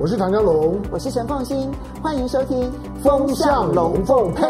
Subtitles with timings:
[0.00, 1.68] 我是唐湘龙，我是陈凤新，
[2.00, 2.70] 欢迎收听
[3.02, 4.46] 《风向龙凤配》。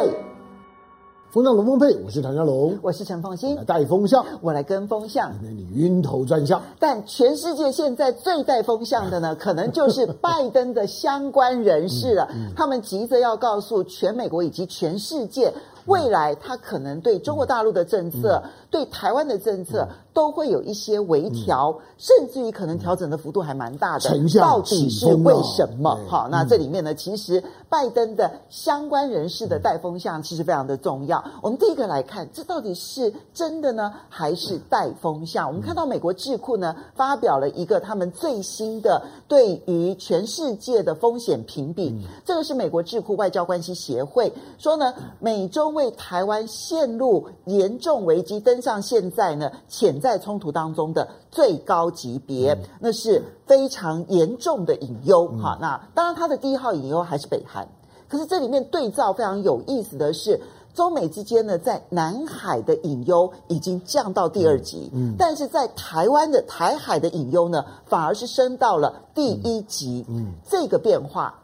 [1.31, 6.61] 风向龙凤配，我是唐湘龙，我是陈凤新，来带风向，我来跟风向，那你晕头转向。
[6.79, 12.29] 但全世界现在最带风向的呢， 可能就是拜登的相关人士了。
[12.31, 15.51] 嗯嗯、他们急着要告诉全美国以及全世界，
[15.89, 19.89] 未来他可能对中国大陆的政策、嗯、对台湾的政策。
[20.15, 24.11] 都会有一些微调，嗯、甚至于可能调整的幅度还蛮大的。
[24.11, 25.97] 嗯、到底是为什么？
[26.01, 31.23] 嗯、好，那这里面呢，其实拜登的相关人士的带风向其实非常的重要。
[31.25, 35.47] 嗯、我们第一个来看，这到底是真的呢，还是带风向？
[35.47, 41.91] 嗯、我们看到美国智库呢发表了一个他们最新的对于全世界的风险评比。
[41.91, 50.09] 嗯、这个是美国智库外交关系协会说呢，美中为台湾陷入严重危机登上现在呢潜在。
[50.09, 55.29] 在冲突当中的最高级别，嗯、那是非常严重的隐忧。
[55.37, 57.69] 哈、嗯，那当然，它的第一号隐忧还是北韩。
[58.09, 60.41] 可是这里面对照非常有意思的是，
[60.73, 70.07] 中美之间呢，在南海的隐忧已经降到第二级，嗯，嗯但是在台湾的台海的隐忧呢，反而是升到了第一级。
[70.09, 71.35] 嗯，嗯这个变化，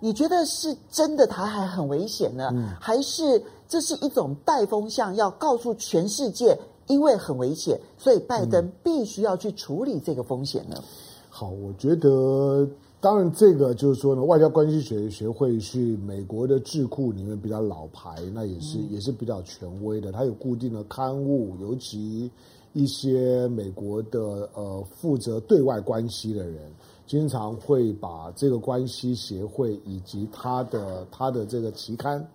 [0.00, 6.58] 你觉得是真的台海很危险呢，嗯、还是这是一种带风向，要告诉全世界？
[6.86, 10.82] 因为很危险，所以拜登必须要去处理这个风险呢。
[11.28, 12.66] 好，我觉得
[12.98, 20.10] 当然这个就是说呢，外交关系学学会是美国的智库里面比较老牌，那也是、嗯、也是比较权威的。
[20.10, 22.30] 它有固定的刊物，尤其
[22.72, 26.72] 一些美国的呃负责对外关系的人，
[27.06, 32.26] 经常会把这个关系协会以及他的他的这个期刊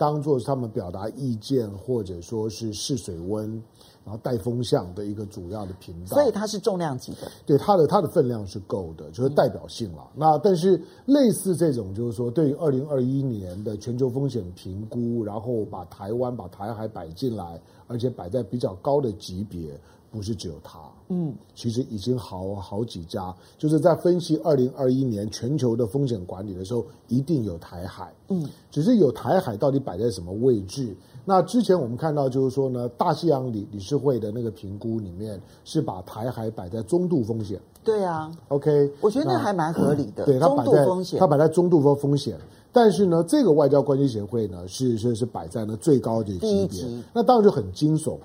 [0.00, 3.62] 当做是他们表达意见或者说是试水温。
[4.02, 10.02] 然后带风向的一个主要的频道，所以它是重量级的，对它的它的分量是够的，就是代表性了。
[10.14, 19.78] 嗯、那但是类似这种，就是说对于二零二一年的全球风险评估，然后把台湾把台海摆进来，而且摆在比较高的级别，
[20.10, 20.78] 不是只有它，
[21.08, 30.94] 嗯，其实已经好好几家，就是在分析二零二一年全球的风险管理的时候，一定有台海，嗯，只是有台海到底摆在什么位置？
[31.24, 37.60] 那之前我们看到，就是说呢，大西洋理理事会的那个评估里面是把台海摆在中度风险。
[37.84, 40.24] 对啊，OK，我觉得那还蛮合理的。
[40.24, 42.36] 对，它摆在风险，它摆在中度风风险。
[42.72, 46.84] 但是呢，这个外交关系协会呢，是是是摆在呢最高的级别。
[47.12, 48.16] 那当然就很惊悚。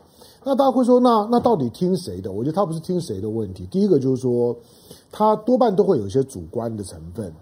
[0.48, 2.32] 那大家会说，那那到底听谁的？
[2.32, 3.66] 我觉得他不是听谁的问题。
[3.72, 4.56] 第一个就是说，
[5.12, 7.34] 他多半都会有一些主观的成分。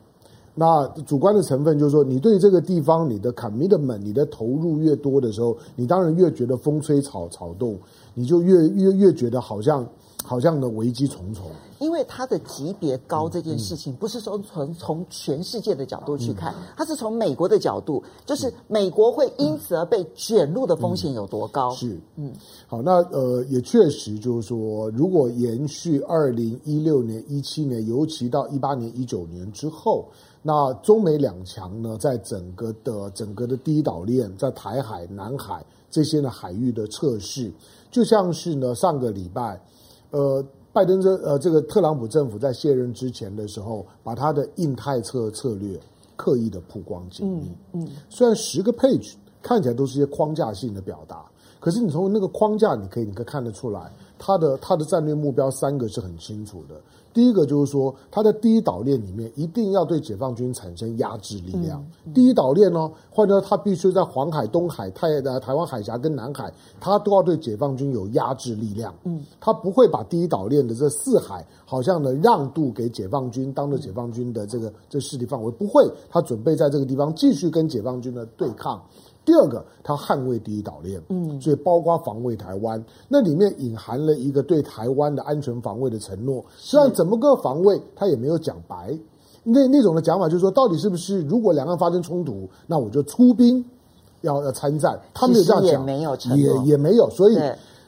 [0.56, 7.78] 那主观的成分就是说，你对这个地方你的 commitment，你的投入越多的时候，你当然越觉得风吹草草动，
[8.14, 9.86] 你就越越越觉得好像
[10.24, 11.52] 好像的危机重重。
[11.80, 21.72] 因为它的级别高这件事情，不是说从从全世界的角度去看，它是从美国的角度，就是美国会因此而被卷入的风险有多高？
[21.72, 22.32] 是，嗯，
[22.68, 30.06] 好，那呃也确实就是说，如果延续二零一六年、一七年，尤其到一八年、一九年之后。
[30.46, 37.50] 那中美两强呢，在整个的整个的第一岛链，在台海、南海这些呢海域的测试，
[37.90, 39.58] 就像是呢上个礼拜，
[40.14, 45.80] 呃，拜登这呃这个特朗普政府在卸任之前的时候，把他的印太策策略
[46.16, 47.52] 刻意的曝光紧密。
[47.74, 51.26] 嗯，嗯虽然十个 page 看起来都是一些框架性的表达，
[51.60, 56.80] 可是你从那个框架，你可以你可以看得出来，他的他的战略目标三个是很清楚的。
[57.14, 61.80] 第一个就是说，它的第一岛链里面一定要对解放军产生压制力量。
[61.82, 68.94] 嗯嗯、第一岛链呢，或者它必须在黄海、东海、太的台湾海峡跟南海，它都要对解放军有压制力量。
[69.04, 78.82] 嗯，它不会把第一岛链的这四海好像呢让渡给解放军，当着解放军的这个这势力范围，不会，他准备在这个地方继续跟解放军的对抗。
[79.26, 86.44] 第二个，他捍卫第一岛链，嗯，所以包括防卫台湾，那里面隐含了一个对台湾的安全防卫的承诺。
[86.58, 88.98] 虽然怎么个防卫，他也没有讲白。
[89.44, 93.64] 那那种的讲法就是说，到底是不是如果两岸发生冲突，那我就出兵
[94.22, 95.00] 要要参战？
[95.14, 97.10] 他没有这样讲，也没有，也也没有。
[97.10, 97.38] 所以，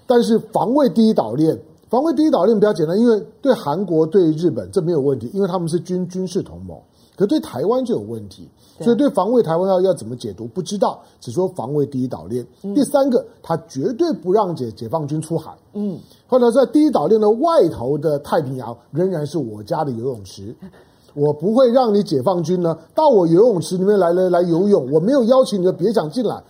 [0.06, 1.58] 但是防卫第一岛链，
[1.90, 6.78] 防卫第一岛链比较简单，因为对韩国、对日本这没有问题，因为他们是军军事同盟。
[7.18, 12.46] 可对台湾就有问题，所以对防卫台湾要要怎么解读不知道，只说防卫第一岛链。
[12.64, 15.56] 嗯、第三个，他绝对不让解解放军出海。
[15.74, 15.98] 嗯，
[16.28, 20.54] 后来在第一岛链的外头的太平洋仍然是我家的游泳池，
[21.16, 26.44] 我不会让你解放军呢到我游泳池里面来来来游泳，我没有邀请你就别想进来。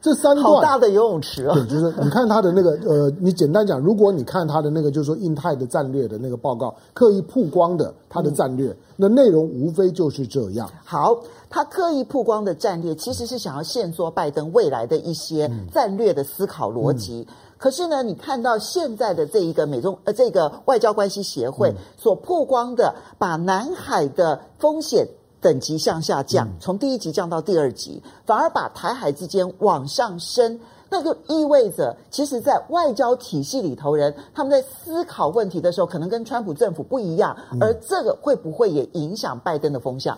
[0.00, 1.54] 这三段好大的游泳池啊。
[1.54, 10.70] 对，就是你看他的那个呃，你简单讲，如果你看他的那个，就是说印太的战略的那个报告，刻意曝光的他的战略，嗯、那内容无非就是这样。
[10.84, 11.16] 好，
[11.50, 17.26] 他刻意曝光的战略，其实是想要限缩拜登未来的一些战略的思考逻辑。
[17.28, 25.08] 嗯嗯、可是呢，你看到现在的这一个美中呃这个外交关系协会所曝光的，把南海的风险。
[25.40, 30.58] 等级向下降，从第一级降到第二级，反而把台海之间往上升，
[30.90, 40.16] 那就意味着，其实，在外交体系里头人，他们在思考问题的时候，可能跟川普政府不一样，而这个会不会也影响拜登的风向？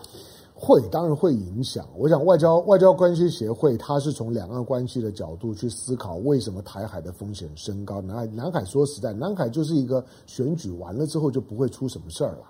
[0.54, 1.86] 会，当然会影响。
[1.96, 8.00] 我想，外交外交关系协会，它是从两岸关系的角度去思考，为什么台海的风险升高？
[8.02, 12.42] 南海，南海说实在，南海就是一个选举完了之后就不会出什么事儿了。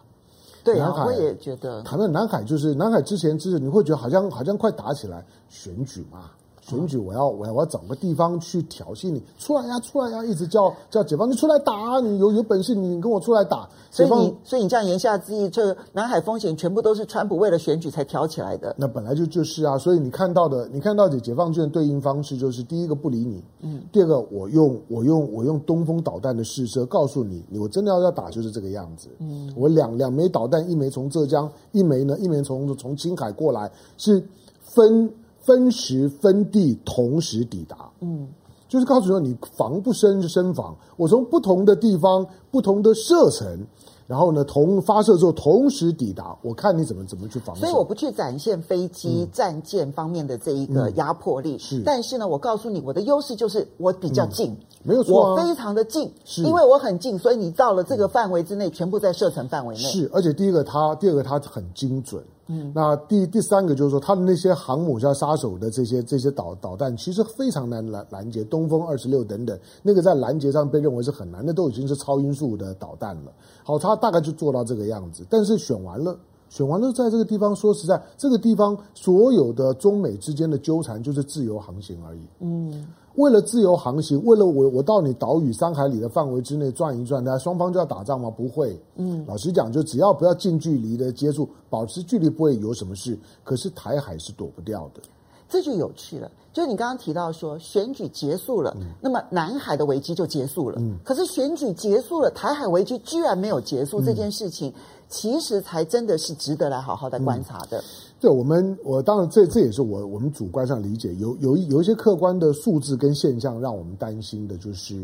[0.64, 1.82] 对啊，我也觉得。
[1.82, 6.30] 谈到南海，就是南海之前，就是你会觉得好像好像快打起来，选举嘛。
[6.70, 13.68] 选举，我要我要我要找个地方去挑衅你，出来呀，出来呀，一直叫叫解放军出来打，你有有本事你跟我出来打。
[13.92, 18.72] 所以你所以你这样言下之意，这南海风险全部都是川普为了选举才挑起来的。
[18.78, 33.68] 那本来就就是啊，所以你看到的，你看到的解放军的对应方式就是第一个不理你，嗯，第二个我用我用我用东风导弹的试射告诉你，我真的要要打就是这个样子，嗯，我两两枚导弹，一枚从浙江，一枚呢一枚从从青海过来，
[33.98, 34.24] 是
[34.62, 35.12] 分。
[35.42, 38.28] 分时分地同时抵达，嗯，
[38.68, 43.66] 就是告诉说你防不胜就深防，我从不同的地方、不同的射程。
[44.06, 47.54] 然后呢，同发射之后同时抵达，我看你怎么怎么去防。
[47.54, 51.82] 所以我不去展现飞机、嗯、战舰方面的这一个压迫力，嗯、是。
[51.86, 59.80] 但是呢，我告诉你，我的优势就是我比较近，嗯、没有错、啊，我非常的近，是因为我很近，所以你到了这个范围之内，嗯、全部在射程范围内。
[59.82, 62.20] 是，而且第一个它，第二个它很精准。
[62.52, 73.32] 嗯，那第第三个就是说，他的那些航母叫杀手的这些这些导导弹，其实非常难拦拦截，东风二十六等等，那个在拦截上被认为是很难的，都已经是超音速的导弹了。
[73.62, 75.24] 好，他大概就做到这个样子。
[75.30, 76.18] 但是选完了，
[76.48, 82.20] 选完了，在这个地方，说实在，这个地方所有的中美之间的纠缠就是自由航行而已。
[82.40, 82.84] 嗯。
[83.16, 88.30] 为了自由航行，为了我我到你岛屿三海里的范围之内转一转，那双方就要打仗吗？
[88.30, 88.80] 不会。
[88.96, 93.18] 嗯，老实讲，就只要不要近距离的接触，保持距离不会有什么事。
[93.42, 95.00] 可是台海是躲不掉的，
[95.48, 96.30] 这就有趣了。
[96.52, 100.76] 就是你刚刚提到说选举结束了，嗯、那么南海的危机就结束了。
[100.80, 104.72] 嗯，可是选举结束了，台海危机居然没有结束，嗯、这件事情
[105.08, 107.78] 其实才真的是值得来好好的观察的。
[107.78, 107.84] 嗯
[108.20, 114.94] 对我们，我当然这这也是我我们主观上理解，有有有一些客观的数字跟现象让我们担心的，就是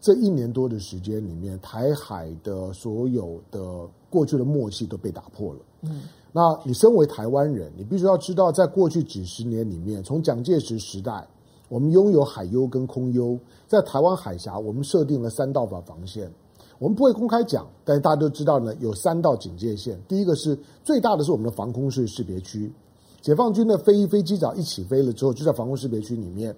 [0.00, 5.60] 这一年多的时间里面，台海的所有的过去的默契都被打破了。
[5.80, 11.26] 嗯，那你身为台湾人，你必须要知道，在过去几十年里面，从蒋介石时代，
[11.70, 16.30] 我们拥有海优跟空优，在台湾海峡，我们设定了三道防防线。
[16.78, 19.98] 我们不会公开讲，但是大家都知道呢，有三道警戒线。
[20.08, 22.72] 第一个是最大的是我们的防空识识别区，
[23.20, 26.54] 解放军的飞翼飞机早一起飞了之后，就在防空识别区里面，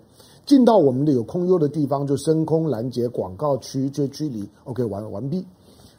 [0.47, 5.47] 进到我们的有空优的地方，就升空拦截广告区这距离，OK 完完毕，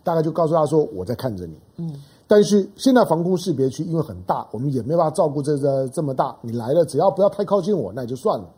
[0.03, 1.55] 大概就告诉他说我在看着你。
[1.77, 1.93] 嗯，
[2.27, 8.49] 但是现在防空识别区因为很大，我们也没办法照顾这个这么大，你来了只要不要太靠近我，那也就算了。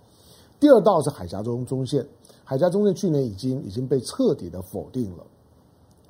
[0.59, 2.05] 第二道是海峡中中线，
[2.43, 5.23] 海峡中线去年已经已经被彻底的否定了。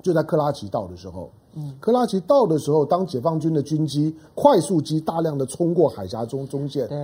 [0.02, 6.96] 就在克拉奇到的时候，嗯，克拉奇到的时候，当解放军的军机、快速机大量的冲过海峡中中线，对，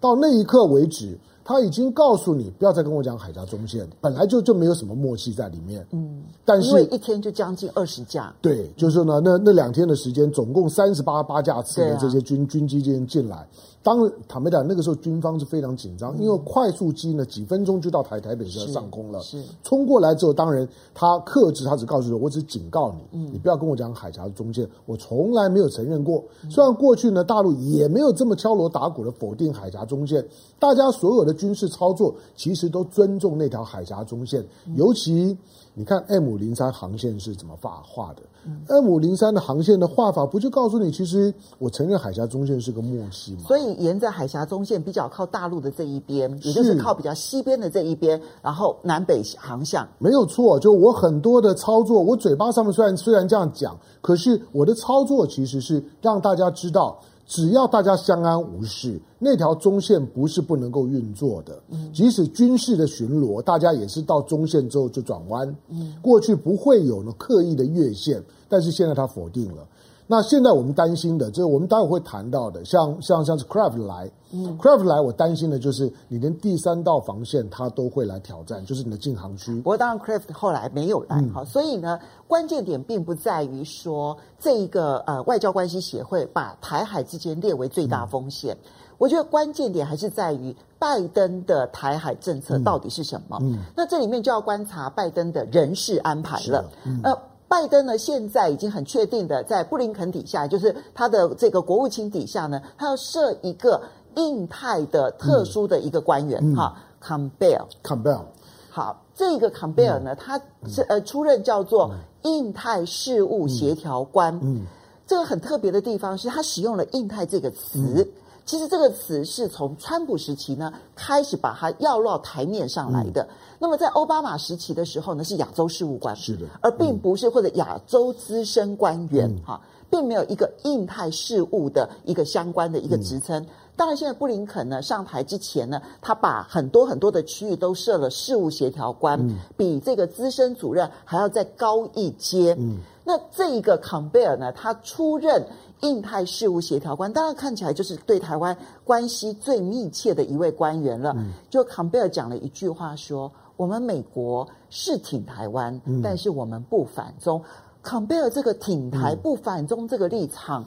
[0.00, 1.18] 到那一刻为止。
[1.44, 5.84] 他已经告诉你不要再跟我讲海峡中线，本来就就没有什么默契在里面。
[5.90, 13.44] 嗯，但是因为一天就将近二十架，对，就是呢，那那两天的时间，总共三十八八架次的这些军、啊、军机进进来。
[13.82, 19.48] 当坦白讲，那个时候军方是非常紧张，嗯、因为快速机呢几分钟就到台台北市上空了，是，是。
[19.62, 26.24] 冲过来之后，当然他克制，他只告诉我，我只警告你，嗯、你不要跟我讲海峡中线，我从来没有承认过。
[26.48, 30.24] 虽然过去呢，大陆也没有这么敲锣打鼓的否定海峡中线，
[30.58, 31.32] 大家所有的。
[31.42, 34.44] 军事操作其实都尊重那条海峡中线，
[34.76, 35.36] 尤其
[35.74, 38.22] 你看 M 零三航线是怎么画画的
[38.68, 43.44] ？M 零三的航线的画法不就告诉你，其实我承认海峡中线是个默契吗？
[43.46, 50.60] 所以沿着海峡中线比较靠大陆的这一边，也就是靠比较西边的这一边，然后南北航向没有错。
[50.60, 57.00] 就我很多的操作，我嘴巴上面虽然虽然这样讲，可是我的操作其实是让大家知道。
[57.26, 61.62] 只要大家相安无事，那条中线不是不能够运作的。
[61.92, 65.56] 即使军事的巡逻，大家也是到中线之后就转弯。
[66.02, 69.66] 过去不会有呢刻意的越线，但是现在他否定了。
[70.12, 79.56] 那现在我们担心的，就是我们待会会谈到的，像像像是 Craft 来，嗯，Kraft 来，我担心的就是你连第三道防线他都会来挑战，就是你的禁航区。
[79.56, 88.54] 不过当然 Craft 后来没有来，哈、嗯，所以呢，关键点并不在于说这一个呃外交关系协会把台海之间列为最大风险。
[88.54, 93.36] 嗯我觉得关键点还是在于拜登的台海政策到底是什么？
[93.40, 96.64] 嗯，嗯，那这里面就要观察拜登的人事安排了。
[96.84, 97.12] 嗯，呃，
[97.52, 103.82] 拜登呢现在已经很确定的在布林肯底下，就是他的这个国务卿底下呢，他要设一个
[104.14, 107.66] 印太的特殊的一个官员哈，Campbell。
[107.82, 108.22] Campbell。
[108.70, 114.34] 好，这个 Campbell 呢，他是呃出任叫做印太事务协调官。
[114.42, 114.62] 嗯，
[115.06, 118.10] 这个很特别的地方是他使用了“印太”这个词。
[118.52, 123.22] 其实这个词是从川普时期呢开始把它要到台面上来的。
[123.22, 123.28] 嗯、
[123.58, 133.42] 那么在奥巴马时期的时候呢，是亚洲事务官，是的，而并不是或者亚洲资深官员哈、嗯，并没有一个印太事务的一个相关的一个职称。
[133.42, 142.54] 嗯、当然，现在布林肯呢上台之前呢，他把很多很多的区域都设了事务协调官，嗯、比这个资深主任还要再高一阶。
[142.58, 145.42] 嗯，那这一个坎贝尔呢，他出任。
[145.82, 151.12] 印太事务协调官，当然看起来就是对台湾关系最密切的一位官员了。
[151.16, 157.42] 嗯、就坎贝尔讲了一句话说：“我们美国是挺台湾，嗯、但是我们不反中。”
[157.82, 160.66] 坎贝尔这个挺台不反中这个立场，嗯、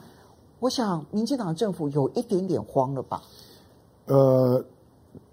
[0.60, 3.22] 我想民进党政府有一点点慌了吧？
[4.08, 4.62] 呃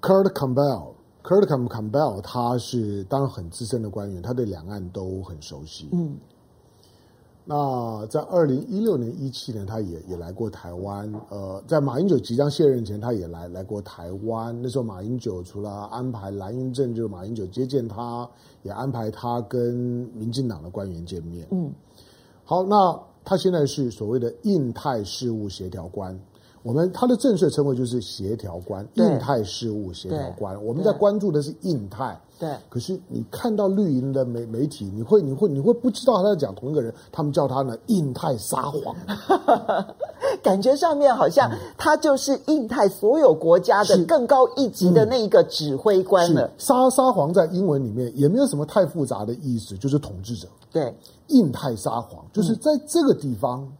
[0.00, 5.88] ，Kurt Campbell，Kurt Campbell，他是当然很资深的官员，他对两岸都很熟悉。
[5.92, 6.16] 嗯。
[7.44, 11.12] 那在二零一六年、一七年，他也也来过台湾。
[11.28, 14.56] 呃，在马英九即将卸任前，他也来来过台湾。
[14.62, 18.28] 那时候，马英九除了安排蓝英镇，就是马英九接见他，
[18.62, 19.74] 也安排他跟
[20.14, 21.46] 民进党的官员见面。
[21.50, 21.72] 嗯，
[22.44, 26.16] 好，那他现在是所谓的印太事务协调官。
[26.62, 30.64] 我们他的正式称谓就是协调官，印太事务协调官。
[30.64, 32.18] 我们在关注的是印太。
[32.38, 38.96] 对，可是你看到绿营的媒媒体，你会你会你会不知道他在讲同一个人，他们叫他呢印太撒谎，
[40.42, 46.50] 感觉上面好像他就是印太所有国家的更高一级的那一个指挥官了。
[46.58, 50.48] 撒撒谎在英文里面也没有什么太复杂的意思，就是统治者。
[50.72, 50.92] 对，
[51.28, 53.72] 印太撒谎就是在这个地方，嗯、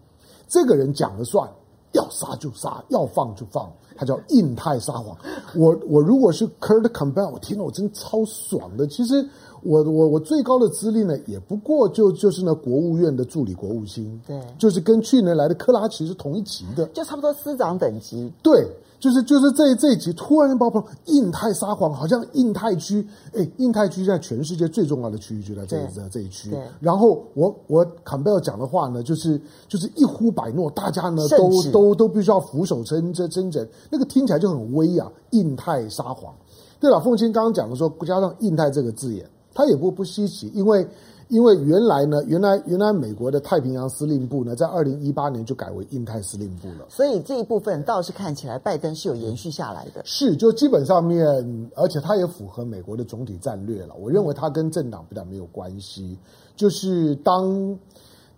[0.47, 1.51] 这个人讲了算，
[1.93, 3.71] 要杀就杀，要放就放。
[3.95, 5.17] 他叫印太撒谎，
[5.55, 8.87] 我我如果是 Kurt Campbell，我听了我真超爽的。
[8.87, 9.29] 其实
[9.63, 18.67] 我我我最高的资历呢，也不过就就是那国务院的助理国务卿，对，就是跟去年来的克拉奇是同一级的，就差不多司长等级，对。
[19.03, 23.05] 就是就是这这一集突然爆破，印太撒谎，好像印太区，
[23.35, 26.57] 哎，印太区在全世界最重要的区域就在这一这这一区。
[26.79, 35.11] 然后我我坎贝尔讲的话呢，就是就是一呼百诺，大家呢都都都必须要俯首称这称臣，那个听起来就很威啊。
[35.31, 36.33] 印太撒谎，
[36.79, 40.87] 对了，凤青刚刚讲的说加上印太这个字眼，他也不不稀奇，因为。
[41.33, 46.85] 因为原来呢，原来原来美国的太平洋司令部呢，在二零一八年就改为印太司令部了。
[46.91, 50.03] 所以这一部分倒是看起来拜登是有延续下来的。
[50.05, 51.27] 是，就基本上面，
[51.75, 53.95] 而且他也符合美国的总体战略了。
[53.99, 56.19] 我认为他跟政党比较没有关系。
[56.55, 57.79] 就是当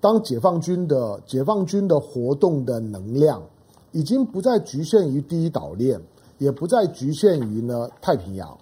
[0.01, 3.43] 当解放军的解放军的活动的能量
[3.91, 6.01] 已经不再局限于第一岛链，
[6.39, 8.57] 也不再局限于呢太平洋。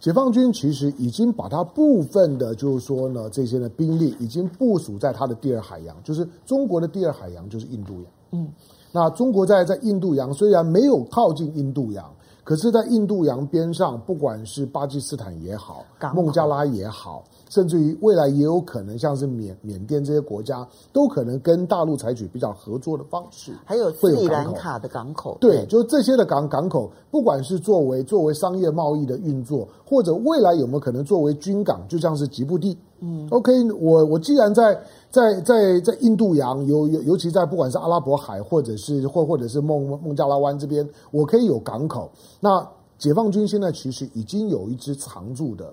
[0.00, 8.04] 解放军其实已经把它部分的，就是说呢，这些的兵力已经部署在它的第二海洋，就是中国的第二海洋，就是印度洋。
[8.32, 8.48] 嗯，
[8.90, 12.10] 那中国在在印度洋虽然没有靠近印度洋，
[12.42, 17.22] 可是，在印度洋边上，不管是巴基斯坦也好，孟加拉也好。
[17.50, 23.52] 甚至于未来也有可能，像是缅缅甸这些国家，都可能跟大陆采取比较合作的方式。
[23.66, 32.78] 还有斯里兰卡的港口，对，对就是这些的港港口，不管是作为作为商业贸易的运作，或者未来有没有可能作为军港，就像是吉布地。
[33.00, 34.78] 嗯，OK，我我既然在
[35.10, 42.10] 在在在印度洋，尤尤尤其在不管是阿拉伯海，或者是或或者是孟孟加拉湾这边，我可以有港口。
[42.38, 42.64] 那
[42.98, 45.72] 解放军现在其实已经有一支常驻的。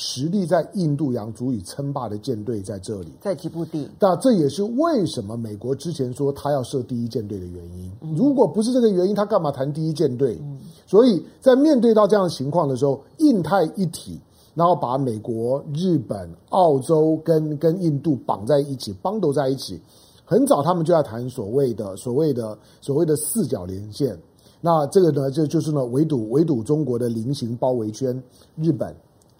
[0.00, 3.88] 实力在印度洋足以称霸的舰队在这里，在吉布地。
[3.98, 7.92] 那这也是为什么美国之前说他要设第一舰队的原因。
[8.14, 10.40] 如果不是这个原因，他干嘛谈第一舰队？
[10.86, 14.20] 所以在面对到这样的情况的时候，印太一体，
[14.54, 19.80] 然后把美国、日本、澳洲跟跟印度绑在一起，bundle 在一起。
[20.24, 24.16] 很早他们就在谈所谓的所谓的所谓的四角连线。
[24.60, 28.22] 那这个呢，就就是呢围堵围堵中国的菱形包围圈，
[28.54, 28.94] 日本。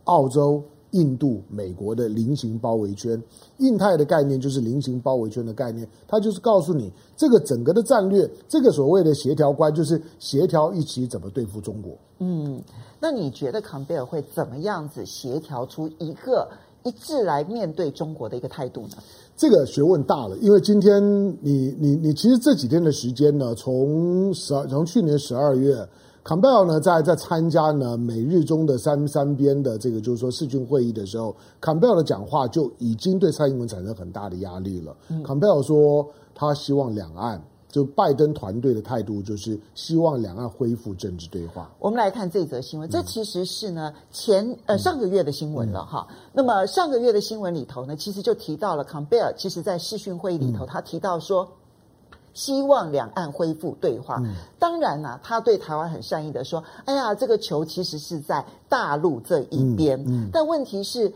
[0.09, 0.63] 澳洲、
[0.93, 3.23] 印度、美国的菱形包围圈，
[3.59, 11.93] 印太的概念就是菱形包围圈的概念，它就是告诉你这个整个的战略，这个所谓的协调观就是协调一起怎么对付中国。
[12.21, 12.63] 嗯，
[12.99, 16.49] 那你觉得坎贝尔会怎么样子协调出一个
[16.85, 18.97] 一致来面对中国的一个态度呢？
[19.37, 21.03] 这个学问大了，因为今天
[21.43, 25.87] 你你你其实这几天的时间呢，从十二从去年十二月。
[26.29, 34.95] 坎贝尔呢，在在参加呢美日中的三三边的这个就是说视讯会议的时候，坎贝尔的讲话就已经对蔡英文产生很大的压力了。
[35.09, 41.71] 嗯、坎贝尔说，他希望两岸就拜登团队的态度就是希望两岸恢复政治对话。
[41.79, 46.07] 我们来看这则新闻，这其实是呢前呃上个月的新闻了哈。
[46.11, 51.49] 嗯、那么上个月的新闻里头呢，其实就提到了坎贝尔，其实在视讯会议里头，他提到说。
[52.35, 54.17] 希望两岸恢复对话。
[54.21, 59.99] 嗯、当然啦、啊，他对台湾很善意的说：“哎呀，这个球其实是在大陆这一边。
[60.01, 61.13] 嗯”嗯、但问题是。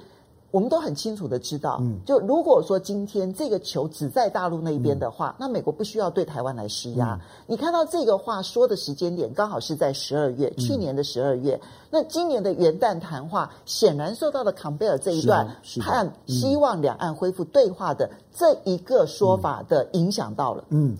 [0.52, 7.14] 我们都很清楚的知道，嗯，就如果说今天这个球只在大陆那一边的话，嗯、那美国不需要对台湾来施压。
[7.14, 11.58] 嗯、你看到这个话说的时间点刚好是在十二月，嗯、去年的十二月。
[11.90, 20.96] 那今年的元旦谈话显然受到了坎贝尔这一段和希望两岸恢复对话的这一个说法的影响到了，嗯。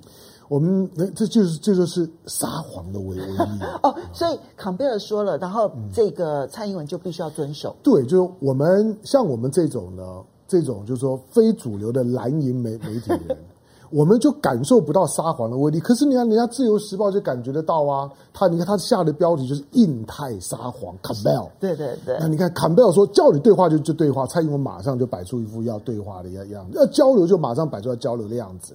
[0.52, 7.74] 嗯我们这就是这就是撒谎的威威力哦，所以坎贝尔说了，然后这个蔡英文就必须要遵守。
[7.82, 10.02] 对，就是我们像我们这种呢，
[10.46, 13.38] 这种就是说非主流的蓝营媒媒体人，
[13.90, 15.80] 我们就感受不到撒谎的威力。
[15.80, 18.10] 可是你看，人家自由时报就感觉得到啊。
[18.34, 21.46] 他你看他下的标题就是“印太撒谎”，坎贝尔。
[21.60, 22.16] 对对对。
[22.20, 28.74] 那你看坎贝尔说叫你对话就就对话，蔡英文马上就摆出一副要对话的样样子，要交流就马上摆出要交流的样子。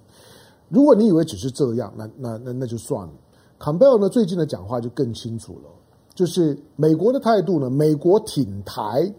[0.70, 3.14] 如果你以为只是这样，那那那那就算了。
[3.60, 5.70] 坎贝尔呢，最近的讲话就更清楚了，
[6.14, 9.12] 就是美国的态度呢，美国挺台，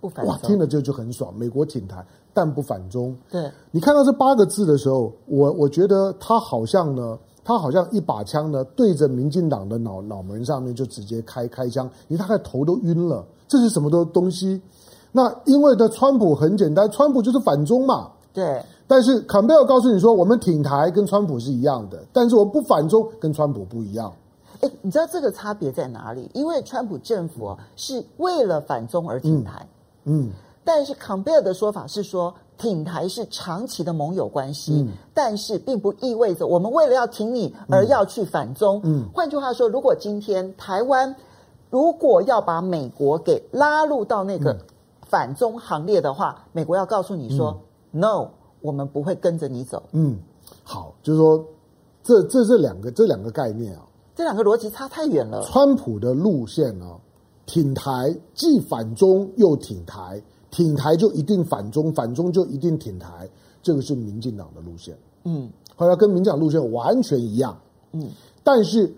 [0.00, 1.32] 不反中，哇，听了就就很爽。
[1.36, 3.16] 美国挺台，但不反中。
[3.30, 13.24] 对，你看到这八个字的时候，我我觉得他好像呢，他好像一把枪呢对着民进党的脑脑门上面就直接开开枪，你大概头都晕了。
[13.46, 14.60] 这是什么的东西？
[15.12, 18.10] 那因为的川普很简单，川普就是反中嘛。
[18.32, 18.60] 对。
[18.88, 24.12] 但是坎贝尔告诉你说，我们挺台跟川普是一样的，但是我不反中，跟川普不一样。
[24.60, 26.30] 哎，你知道这个差别在哪里？
[26.32, 29.66] 因为川普政府是为了反中而挺台，
[30.04, 30.30] 嗯，嗯，
[30.64, 38.80] 但是坎贝尔的说法是说，挺台是长期的盟友关系，嗯，但是并不意味着我们为了要挺你而要去反中。
[38.84, 41.14] 嗯，嗯，换句话说，如果今天台湾
[41.70, 44.56] 如果要把美国给拉入到那个
[45.02, 47.58] 反中行列的话，美国要告诉你说，
[47.92, 48.28] 嗯，no。
[48.60, 49.82] 我们不会跟着你走。
[49.92, 50.16] 嗯，
[50.64, 51.44] 好，就是说，
[52.02, 55.42] 这这这两个这两个概念啊，这两个逻辑差太远了。
[55.42, 56.98] 川普的路线呢，
[57.44, 63.28] 挺台既反中又挺台，挺台就一定反中，反中就一定挺台，
[63.62, 64.96] 这个是民进党的路线。
[65.24, 67.60] 嗯，后来跟民进党路线完全一样。
[67.92, 68.08] 嗯，
[68.42, 68.92] 但是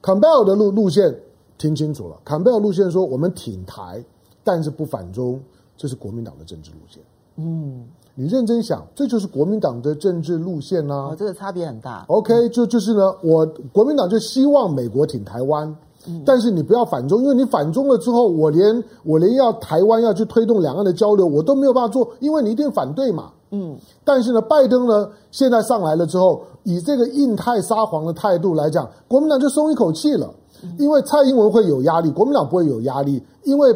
[0.00, 1.20] 坎贝尔的路路线
[1.58, 4.04] 听清楚了，坎贝尔路线说我们挺台，
[4.44, 5.40] 但是不反中，
[5.76, 7.02] 这是国民党的政治路线。
[7.36, 7.84] 嗯。
[8.14, 11.08] 你认真想，这就是国民党的政治路线呐、啊？
[11.12, 12.04] 哦，这个差别很大。
[12.08, 15.74] OK，就就是呢，我国民党就希望美国挺台湾，
[16.06, 23.30] 嗯、但是你不要反中，因为你反中了之后，我连我连要台湾要去推动两岸的交流，我都没有办法做，因为你一定反对嘛。
[23.50, 23.78] 嗯。
[24.04, 30.30] 但是呢，拜登呢现在上来了之后，以这个印太撒谎的态度来讲，国民党就松一口气了，
[30.78, 33.74] 因为蔡英文会有压力，国民党不会有压力，因为。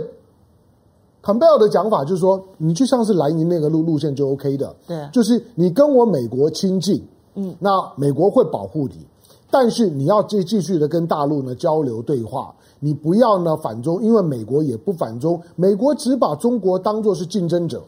[1.26, 9.04] 坎贝尔的讲法就是说，你就像是蓝营那个路路线就 OK 的，对，就是你跟我美国亲近，嗯，那美国会保护你，
[9.50, 17.82] 但是你要继继续的跟大陆呢交流对话，你不要呢反中，因为美国也不反中，美国只把中国当做是竞争者，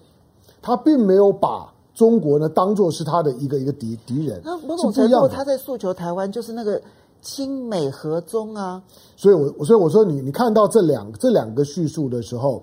[0.60, 4.40] 他并没有把中国呢当做是他的一个一个敌敌人。
[4.44, 6.82] 那某种程度，他在诉求台湾就是那个
[7.22, 8.82] 亲美和中啊。
[9.14, 12.60] 所以我所以我说你你看到这两这两个叙述的时候。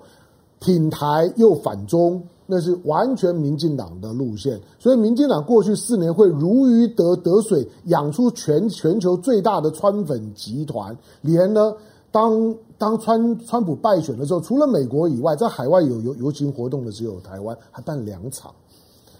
[0.65, 4.59] 挺台又反中，那是完全民进党的路线。
[4.79, 10.97] 所以，民进党过去四年会如鱼得得水，养出全全球最大的川粉集团。
[11.21, 11.71] 连呢，
[12.11, 18.51] 当当川川普败选的时候，除了美国以外，在海外有游游行活动的只有台湾，还办两场，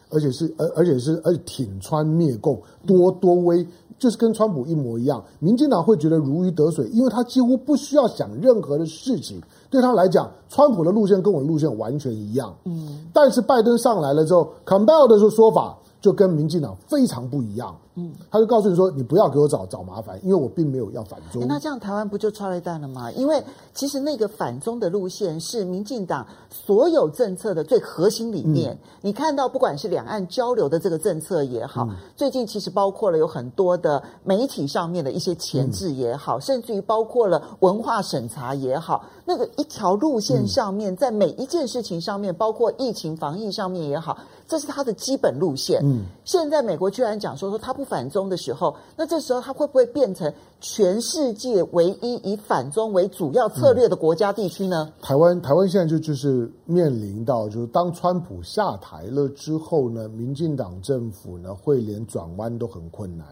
[0.10, 3.64] 而且是而而且是而且挺川灭共，多多威，
[3.98, 5.24] 就是跟川普一模一样。
[5.40, 9.42] 民进党会觉得如鱼得水，因为他几乎不需要想任何的事情。
[9.70, 12.56] 对他来讲，川普的路线跟我的路线完全一样。
[12.66, 17.76] 嗯，但是拜登上来了之后，，Campbell 的说说法就跟民进党非常不一样。
[17.98, 23.10] 嗯，他就告诉你说：“你不要给我找找麻烦，因为我并没有要反中。”那这样台湾不就剉咧等了吗？
[23.14, 23.42] 因为
[23.74, 28.74] 其实那个反中的路线是民进党所有政策的最核心理念。
[28.74, 44.18] 嗯、你看到不管是两岸交流的这个政策也好，嗯、最近其实包括了有很多的媒体上面的一些前置也好，嗯、甚至于包括了文化审查也好，那个一条路线上面，嗯、在每一件事情上面，包括疫情防疫上面也好。
[44.48, 45.82] 这是他的基本路线。
[45.84, 50.32] 嗯，现在美国居然讲说说他不反中的时候，那这时候他会不会变成
[50.62, 54.94] 全世界唯一以反中为主要策略的国家地区呢？
[54.98, 63.28] 嗯、台湾台湾现在就就是面临到，就是当川普下台了之后呢，民进党政府呢会连转弯都很困难。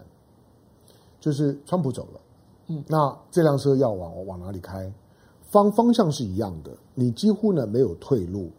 [1.19, 2.19] 就是川普走了，
[2.67, 4.91] 嗯，那这辆车要往往哪里开？
[5.51, 8.49] 方方向是一样的，你几乎呢没有退路。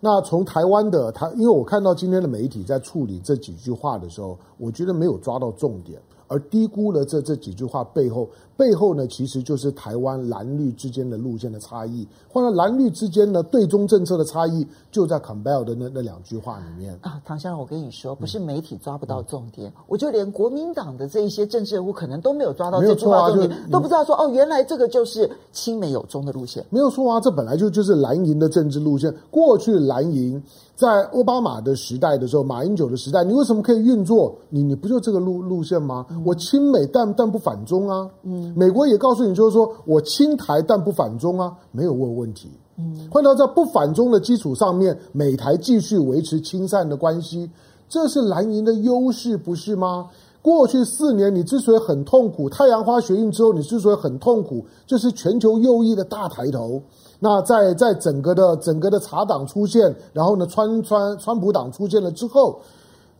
[0.00, 6.00] 那从台湾的他，因为我看到今天的媒体在处理这几句话的时候，我觉得没有抓到重点。
[6.30, 17.20] 而低估了这这几句话背后，背后呢，其实就是台湾蓝绿之间的路线的差异，或者蓝绿之间呢对中政策的差异，就在 Campbell 的那那两句话里面啊。
[17.24, 26.64] 唐先生，我跟你说，不是媒体抓不到重点，嗯、我就连国民党的这一些政治人物可能都没有抓到这句话重点，啊、都不知道说哦，原来这个就是亲美友中的路线。
[26.70, 29.12] 没有错啊，这本来就就是蓝营的政治路线。
[29.32, 30.40] 过去蓝营
[30.80, 34.34] 在奥巴马的时代的时候，马英九的时代，你为什么可以运作？
[34.48, 36.06] 你你不就这个路路线吗？
[36.08, 47.50] 嗯我亲美但但不反中啊，嗯，美国也告诉你就是说我亲台但不反中啊，没有问问题，嗯，换到在不反中的基础上面，美台继续维持亲善的关系，
[47.86, 50.06] 这是蓝营的优势不是吗？
[50.42, 56.80] 过去四年你之所以很痛苦，太阳花学运之后你之所以很痛苦，就是全球右翼的大抬头，
[57.18, 62.58] 那在在整个的整个的茶党出现，然后呢川川川普党出现了之后。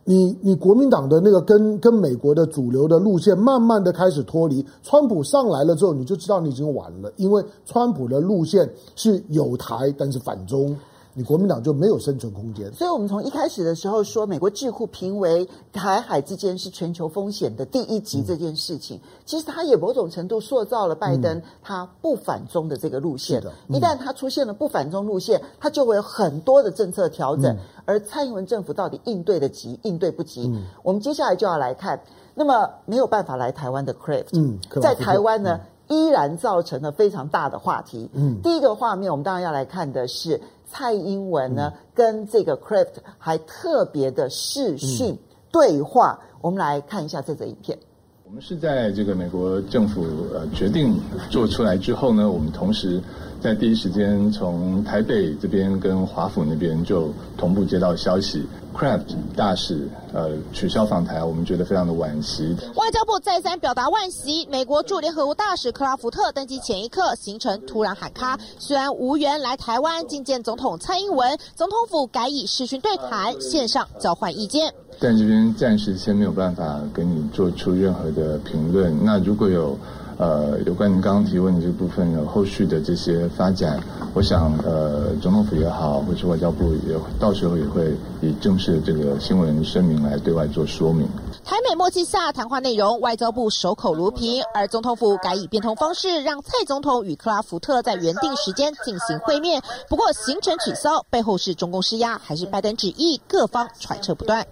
[0.02, 10.74] 你你国民党的那个跟跟美国的主流的路线慢慢的开始脱离，川普上来了之后，你就知道你已经完了，因为川普的路线是有台，但是反中。
[11.12, 23.42] 你国民党就没有生存空间，所以我们从一开始的时候说，美国智库评为台海之间是全球风险的第一级这件事情，嗯、其实它也某种程度塑造了拜登他不反中的这个路线。
[23.68, 27.56] 嗯、一旦他出现了不反中路线，他就会有很多的政策调整。
[27.56, 30.46] 嗯、而蔡英文政府到底应对得及，应对不及？
[30.46, 32.00] 嗯、我们接下来就要来看，
[32.36, 38.08] 那么没有办法来台湾的 Craft，嗯，在台湾呢，嗯、依然造成了非常大的话题。
[38.12, 40.40] 嗯，第一个画面，我们当然要来看的是。
[40.72, 45.18] 蔡英文呢，嗯、跟这个 Craft 还特别的视讯
[45.50, 47.76] 对话，嗯、我们来看一下这则影片。
[48.24, 50.96] 我们是在这个美国政府呃决定
[51.30, 53.02] 做出来之后呢，我们同时
[53.42, 58.46] 在第一时间从台北这边跟华府那边就同步接到消息。
[58.76, 62.54] ，Craft 大使呃取消访台，我们觉得非常的惋惜。
[62.76, 64.46] 外交部再三表达惋惜。
[64.50, 74.72] 美国驻联合国大使克拉福特登机前一刻行程突然喊卡，虽然无缘来台湾觐见总统蔡英文，总统府改以视讯对谈，线上交换意见。
[74.98, 78.94] 但这边暂时先没有办法跟你做出任何的评论。
[79.02, 79.78] 那如果有。
[80.20, 83.80] 呃，有关您刚刚提问的这部分有后续的这些发展，
[84.12, 91.08] 我想，呃，总统府也好，或是外交部也到时候也会以正式的这个新闻声明来对外做说明。
[91.42, 99.62] 台美默契下谈话内容，外交部守口如瓶，而总统府改以变通方式，让蔡总统与克拉福特在原定时间进行会面。
[99.88, 103.18] 不过行程取消背后是中共施压，还是拜登旨意？
[103.26, 104.46] 各方揣测不断。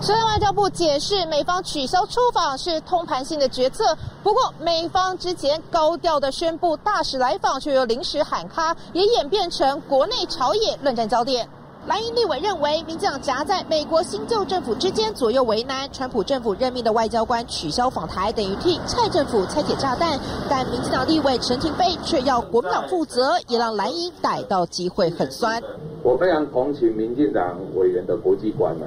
[0.00, 11.48] 虽然外交部解释美方取消出访是通盘性的决策，不过美方之前高调的宣布大使来访，却又临时喊卡，也演变成国内朝野论战焦点。
[11.88, 20.16] 蓝营立委认为，民进党夹在美国新旧政府之间左右为难，川普政府任命的外交官取消访台，等于替蔡政府拆解炸弹。
[20.48, 25.60] 但民进党立委陈亭妃却要国民党负责，也让蓝营逮到机会很酸。
[26.04, 28.86] 我非常同情民进党委员的国际观啊。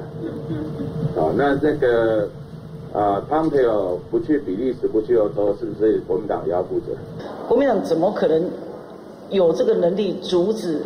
[1.17, 2.29] 好，那这个
[2.95, 6.93] 啊汤佩尔不去比利时，不去欧洲，是不是国民党要负责？
[7.47, 8.41] 国民党怎么可能
[9.29, 10.79] 有这个能力阻止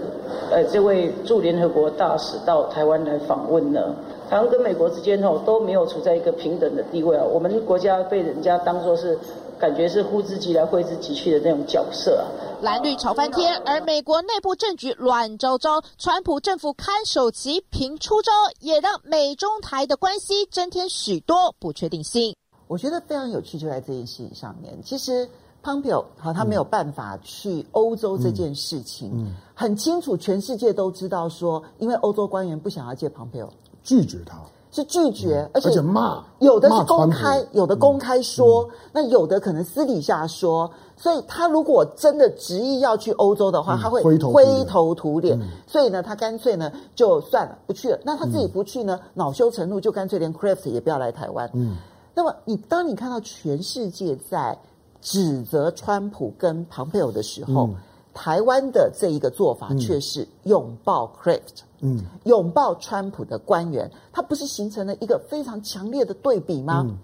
[0.49, 3.93] 呃这位驻联合国大使到台湾来访问呢？
[4.27, 9.15] 台湾跟美国之间哦都没有处在一个平等的地位啊，我们国家被人家当作是
[9.59, 12.25] 感觉是呼之即来挥之即去的那种角色啊。
[12.61, 22.35] 蓝绿吵翻天，而美国内部政局乱糟糟，川普政府看守其频出招，也让美中台的关系增添许多不确定性。
[22.67, 24.77] 我觉得非常有趣，就在这件事情上面。
[24.83, 25.27] 其实
[25.63, 33.49] Pompeo 好，他没有办法去欧洲这件事情，嗯嗯、很清楚，全世界都知道说，因为欧洲官员不想要见 Pompeo，
[33.83, 34.39] 拒绝他。
[34.71, 40.69] 是拒绝，而且骂，有的是公开，有的公开说，嗯、那有的可能私底下说。
[40.95, 44.17] 所以他如果真的执意要去欧洲的话，嗯、他会灰
[44.65, 45.39] 头土脸。
[45.39, 47.97] 嗯、所以呢，他干脆呢就算了，不去了。
[48.03, 51.49] 那他自己不去呢，嗯、恼羞成怒，就干脆连 Craft 也不要来台湾。
[51.53, 51.77] 嗯。
[52.13, 54.57] 那么你当你看到全世界在
[55.01, 57.75] 指责川普跟庞佩奥的时候，嗯、
[58.13, 66.85] 台湾的这一个做法却是拥抱 Craft，嗯，拥抱川普的官员，它不是形成了一个非常强烈的对比吗？
[66.87, 66.97] 嗯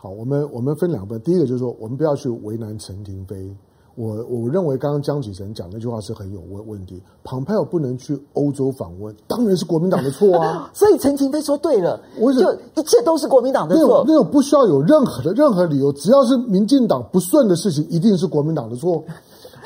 [0.00, 3.52] 好，我们我们分两个，第一个就是说，我们不要去为难陈廷妃。
[3.96, 7.02] 我我认为刚刚江启臣讲那句话是很有问问题。
[7.24, 10.70] 庞佩奥不能去欧洲访问，当然是国民党的错啊。
[10.72, 14.04] 所以陈廷妃说对了，我就一切都是国民党的错。
[14.06, 19.02] 那种不需要有任何的任何理由，只要是民进党不顺的事情，一定是国民党的错。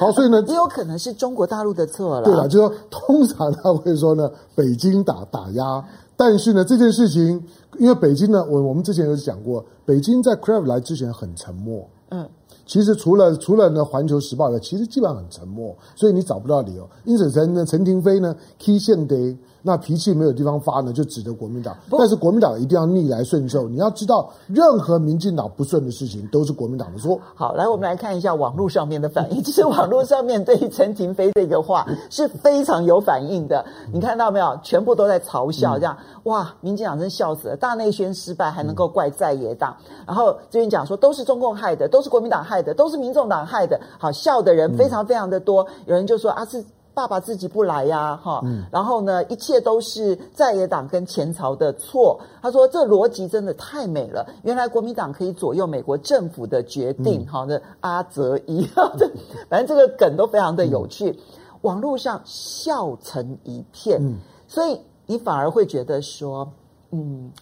[0.03, 2.25] 好，所以呢，也有可能是中国大陆的错了。
[2.25, 5.85] 对了，就说通常他会说呢，北京打打压。
[6.17, 7.43] 但是呢，这件事情，
[7.79, 11.89] 因为北京呢，我我们之前有讲过，北京在 Crave 来之前很沉默。
[12.11, 12.29] 嗯。
[12.65, 16.89] 其实除了除了呢，《环球时报》呢，其实基本上很沉默，所以你找不到理由。
[17.05, 19.17] 因此，陈陈廷飞呢，Key 线的
[19.63, 21.77] 那脾气没有地方发呢，就指责国民党。
[21.91, 23.69] 但是国民党一定要逆来顺受。
[23.69, 27.19] 你要知道，任何民进党不顺的事情，都是国民党的错。
[27.35, 29.43] 好，来我们来看一下网络上面的反应。
[29.43, 33.65] 其实网络上面对于陈亭飞这个话是非常有反应的。
[33.93, 34.59] 你看到没有？
[34.63, 39.77] 全部都在嘲笑，这样哇，民进党真笑死了，大内宣失败还能够怪在野党。
[40.07, 43.81] 然后这边讲说都是中共害的，都是国民党害的，都是民众党害的。
[43.99, 45.67] 好，笑的人非常非常的多。
[45.87, 46.65] 有人就说啊是。
[46.95, 52.21] 爸爸自己不来呀，哈，嗯、然后呢，一切都是在野党跟前朝的错。
[52.43, 58.67] 他说这逻辑真的太美了，原来国民党可以左右美国政府的决定，哈、嗯，那阿泽一，
[59.49, 61.19] 反正这个梗都非常的有趣，嗯、
[61.63, 66.47] 网络上笑成一片，嗯、所以你反而会觉得说，
[66.91, 67.33] 嗯，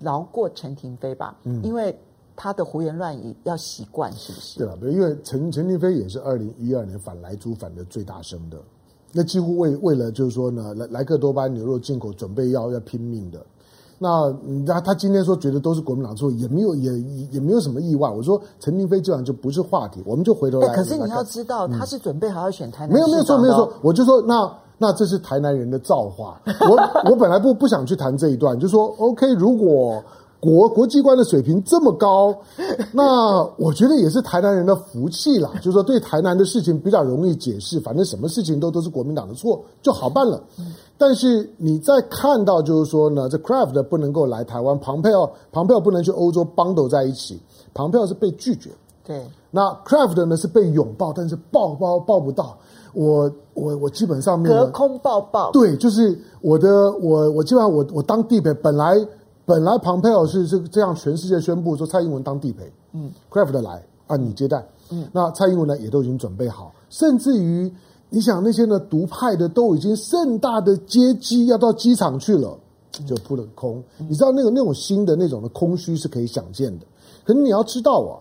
[0.00, 1.96] 饶过陈廷妃吧，嗯，因为
[2.34, 4.58] 他的胡言乱语要习惯，是不是？
[4.58, 4.74] 对吧？
[4.82, 8.58] 因为陈陈廷妃也是二零一二年反莱猪反的最大声的。
[9.16, 13.40] 那几乎为为了就是说呢，莱莱克多巴牛肉进口准备要要拼命的。
[13.98, 14.30] 那
[14.66, 16.92] 他他今天说觉得都是国民党错，也没有也
[17.32, 18.10] 也没有什么意外。
[18.10, 20.68] 我说陈明飞这样就不是话题，我们就回头来。
[20.74, 22.94] 可是你要知道，他是准备好要选台南、嗯。
[22.94, 26.38] 没有没有错没有错，我就说那那这是台南人的造化。
[26.68, 30.04] 我我本来不不想去谈这一段，就说 OK，如果。
[30.46, 32.32] 国国际观的水平这么高，
[32.92, 35.50] 那我觉得也是台南人的福气啦。
[35.56, 40.40] 就是说，对台南的事情比较容易解释，反正什么事情都都是国民党的错，就好办了。
[40.96, 47.38] 但是你在看到，就是说呢，这 Craft 不能够来台湾，庞佩奥庞佩奥不能去欧洲 bundle 在一起，
[47.74, 48.70] 庞佩奥是被拒绝。
[49.04, 52.56] 对，那 Craft 呢是被拥抱，但是抱抱抱不到。
[52.94, 55.50] 我我我基本上面隔空抱抱。
[55.50, 58.96] 对，就是我的我我基本上我我当地北本来。
[59.46, 67.72] 本来庞佩奥是是这样，全世界宣布说蔡英文当地陪，嗯，Craft 来啊，你接待，嗯，那蔡英文呢也都已经准备好，甚至于
[68.10, 72.58] 你想那些呢独派的都已经盛大的接机要到机场去了，
[73.06, 73.82] 就扑了个空。
[74.00, 76.84] 嗯、你知道那个那种新的那种的空虚是可以想见的。
[77.24, 78.18] 可是你要知道啊，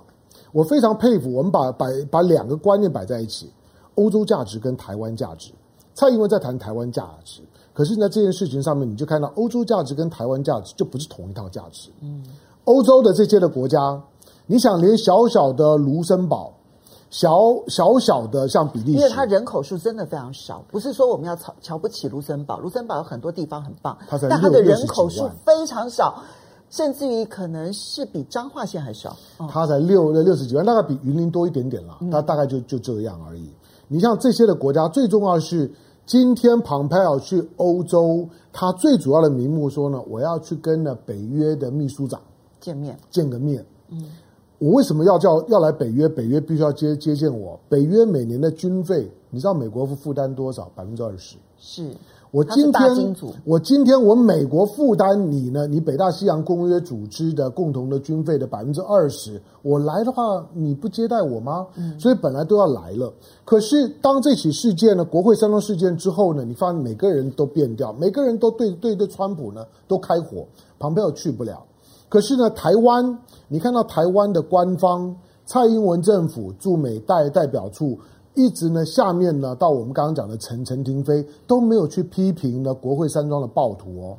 [0.52, 3.52] 我非常佩服我们把把把两个观念摆在一起，
[3.96, 5.52] 欧洲价值跟台湾价值。
[5.96, 7.42] 蔡英文在谈台湾价值。
[7.76, 11.90] 可是，在这件事情上面，你就看到欧洲价值跟台湾价值就不是同一套价值。
[12.00, 12.24] 嗯，
[12.64, 14.02] 欧洲的这些的国家，
[14.46, 16.54] 你想连小小的卢森堡，
[17.10, 26.24] 小小小的像比利时，因为它人口数真的非常少，不是说我们要瞧瞧不起卢森堡，卢森堡有很多地方很棒，它但它的人口数非常少，
[26.70, 29.18] 甚至于可能是比彰化县还少。
[29.38, 33.50] 哦、它才六六十几万，大概比云林多一点点啦，它大概就就这样而已。
[33.90, 35.70] 你像这些的国家，最重要的是。
[36.06, 42.22] 今天庞佩奥去欧洲，他最主要的名目说呢，我要去跟呢北约的秘书长
[42.60, 43.66] 见面，见个面。
[43.90, 44.06] 嗯，
[44.60, 46.08] 我为什么要叫要来北约？
[46.08, 47.60] 北约必须要接接见我。
[47.68, 50.72] 北约每年的军费，你知道美国负负担多少？
[50.76, 51.38] 百分之二十。
[51.58, 51.90] 是。
[52.36, 55.66] 我今天，我今天我美国负担你呢？
[55.68, 61.66] 你北大西洋公约组织的共同的军费的百分之二十，我来的话，你不接待我吗？
[61.78, 63.14] 嗯，所以本来都要来了。
[63.46, 70.46] 可是当这起事件呢，国会山庄事件之后呢，你发现每个人都变掉，每个人都对对对川普呢都开火，
[70.78, 71.64] 庞佩奥去不了。
[72.10, 73.18] 可是呢，台湾，
[73.48, 77.98] 你看到台湾的官方蔡英文政府驻美代代表处。
[78.36, 84.18] 一直呢，下面呢，到我们刚刚讲的陈陈廷飞都没有去批评呢国会山庄的暴徒哦，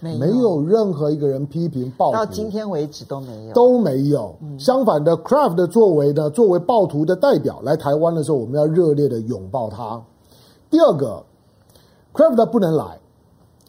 [0.00, 4.34] 没有，没有任何一个人批评暴徒，到今天为止都没有，都没有。
[4.42, 10.02] 嗯、相反的，Craft 的作为呢，作为暴徒的代表来台湾的时候，我们要热烈的拥抱他。
[10.68, 11.22] 第二个
[12.12, 12.98] ，Craft 不能来，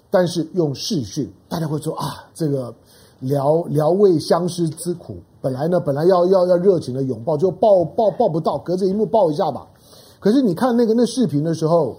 [0.10, 1.32] 但是用视讯。
[1.48, 2.74] 大家会说啊，这个
[3.20, 9.68] 聊聊慰相思之苦，本来呢，本来要要要热情的拥抱，就抱抱抱不到，隔着一幕抱一下吧。
[10.24, 11.98] 可是你看那个那视频的时候，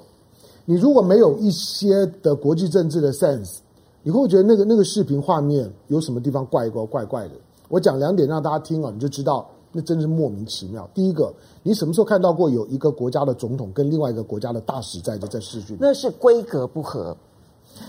[0.65, 3.59] 你如果没有一些的国际政治的 sense，
[4.03, 7.35] 你会不会觉得那个那个视频画面有什么地方怪怪怪怪的。
[7.69, 10.89] 我讲两点让大家听啊，你就知道那真是莫名其妙。
[10.95, 11.31] 第一个，
[11.63, 15.77] 你什么时候看到过有一个国家的总统跟另外一个国家的大使在这在视讯？
[15.79, 17.15] 那是规格不合。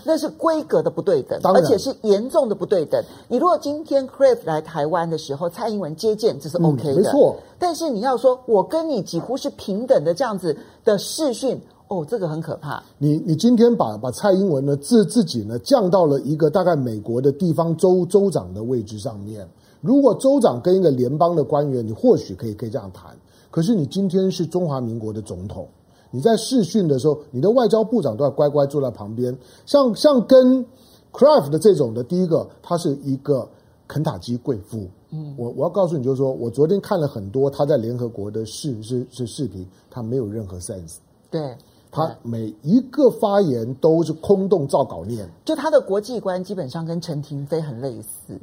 [0.04, 3.04] 那是规格的不对等，而且是严重的不对等。
[3.28, 7.36] 你如果今天 Crave 来台湾的时候，蔡英文接见，这是 OK 的，嗯、没错。
[7.58, 12.84] 但是你要说我跟你几乎是平等的这样子的视讯，哦，这个很可怕。
[12.98, 19.48] 你你今天把把蔡英文呢自自己呢降到了一个大概美国的地方州州长的位置上面。
[19.82, 23.16] 如果州长跟一个联邦的官员，你或许可以可以这样谈。
[23.52, 25.68] 可是你今天是中华民国的总统。
[26.16, 29.38] 你在试训的时候，你的外交部长都要乖乖坐在旁边。
[29.66, 30.66] 像像跟
[31.12, 33.46] Kraft 的这种的，第一个，他是一个
[33.86, 34.88] 肯塔基贵妇。
[35.12, 40.96] 嗯，我我要告诉你，就是说我昨天看了很多他在联合国的视视视视频，他没有任何 sense。
[41.30, 41.56] 对，
[41.92, 45.30] 他每一个发言都是空洞造稿念。
[45.44, 48.40] 就他的国际观基本上跟陈廷妃很类似。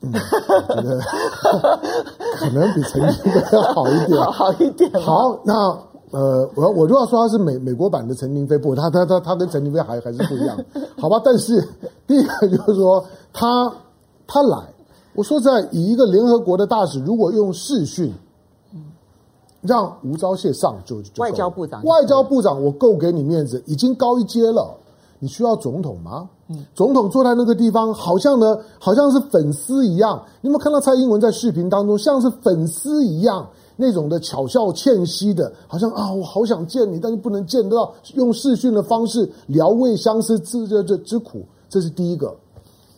[0.00, 0.12] 嗯，
[0.68, 1.00] 我觉得
[2.36, 4.90] 可能比陈廷妃要好一点， 好，好一点。
[5.00, 5.78] 好，那。
[6.16, 10.56] 呃，我我就要说他是美美国版的陈明飞，不，他他他他跟陈明飞还还是不一样，
[10.98, 11.20] 好吧？
[11.22, 11.62] 但是
[12.06, 13.70] 第一个就是说他
[14.26, 14.56] 他来，
[15.14, 18.14] 我说在以一个联合国的大使，如果用视讯，
[19.60, 24.74] 让吴钊燮上就就外交部长，外交部长我够给你面子，已经高一阶了，
[25.18, 26.30] 你需要总统吗？
[26.48, 30.22] 嗯，总统坐在那个地方，好像呢，好像是粉丝一样。
[30.40, 33.46] 你有没有看到蔡英文在视频当中像是粉丝一样？
[33.76, 42.34] 那种的巧笑倩兮的，好像啊，我好想见你，但是不能见得到，用视讯的方式聊慰相思之这这之苦，这是第一个。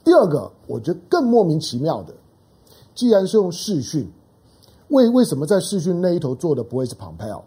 [0.05, 2.14] 第二个，我觉得更莫名其妙的，
[2.95, 4.11] 既然是用视讯，
[4.88, 7.45] 为为什么在视讯那一头做的不会是庞佩奥？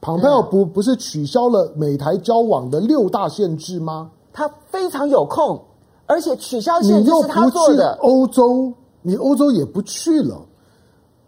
[0.00, 4.10] 庞佩奥不不是取消了美台交往的六大限制吗？
[4.32, 5.60] 他非常有空，
[6.06, 7.96] 而且取消限制是他做的。
[8.02, 8.72] 欧洲，
[9.02, 10.40] 你欧洲也不去了。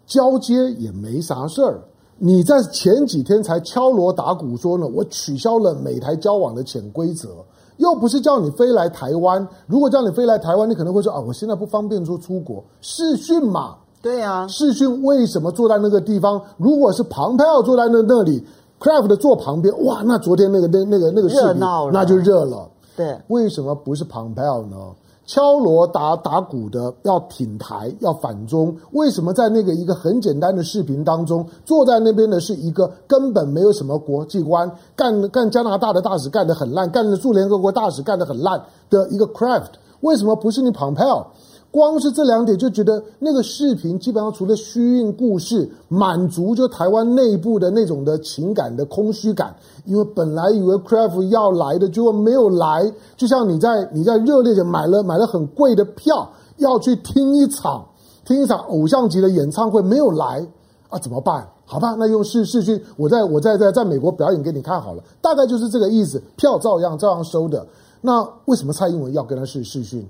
[0.07, 1.79] 交接也没啥事儿，
[2.17, 7.29] 你在前几天才敲锣打鼓说呢，我取消了美台交往的潜规则，
[7.75, 9.45] 又不是叫你飞来台湾。
[9.67, 13.75] 如果叫你飞来台湾，你可能会说啊，我现在不方便说出国视讯嘛。
[14.01, 16.41] 对啊，视讯为什么坐在那个地方？
[16.55, 18.41] 如果是庞佩奥坐在那那里
[18.79, 21.59] ，Craft 坐旁边，哇，那昨天那个那那个那个视频
[21.91, 22.69] 那就热了。
[22.95, 24.77] 对，为什么不是庞佩奥呢？
[25.27, 41.25] 敲锣打打鼓的要挺台要反中，为什么在那个一个很简单的视频当中，坐在那边的是一个根本没有什么国际观，干干加拿大的大使干得很烂，干的驻联合国大使干得很烂的一个 craft，为什么不是你 Pompeo？
[41.69, 56.27] 光是这两点就觉得那个视频基本上除了虚应故事，满足就台湾内部的那种的情感的空虚感，因为本来以为 Kraft 要来的，结果没有来，就像你在你在热烈的买了买了很贵的票
[56.57, 57.85] 要去听一场
[58.25, 60.47] 听一场偶像级的演唱会，没有来
[60.89, 61.47] 啊，怎么办？
[61.65, 67.67] 好吧，那用视视讯，我在我在在在美国表演给你看好了，大概就是这个意思，票照样照样收的。
[67.99, 70.07] 那为什么蔡英文要跟他视视讯？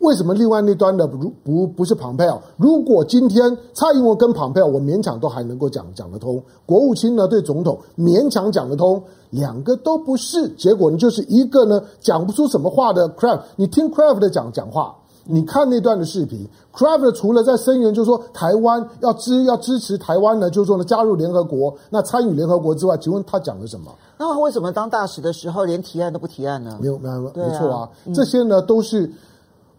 [0.00, 2.40] 为什么另外那端的不不不是庞佩奥？
[2.56, 6.42] 如果今天蔡英文跟庞佩奥，我勉强都还能够讲讲得通。
[6.64, 10.48] 国务卿呢对总统勉强讲得通，两个都不是。
[10.56, 13.42] 结果呢就是一个呢讲不出什么话的 Craft，。
[13.56, 23.92] 你听 Craft 的讲讲话，你看那段的视频，Craft 除了在声援，就是说台湾要支要支持台湾呢，就是说呢加入联合国，那参与联合国之外，请问他讲了什么？
[24.16, 26.78] 那为什么当大使的时候连提案都不提案呢？
[26.80, 29.12] 没有没有没错啊，这些呢都是。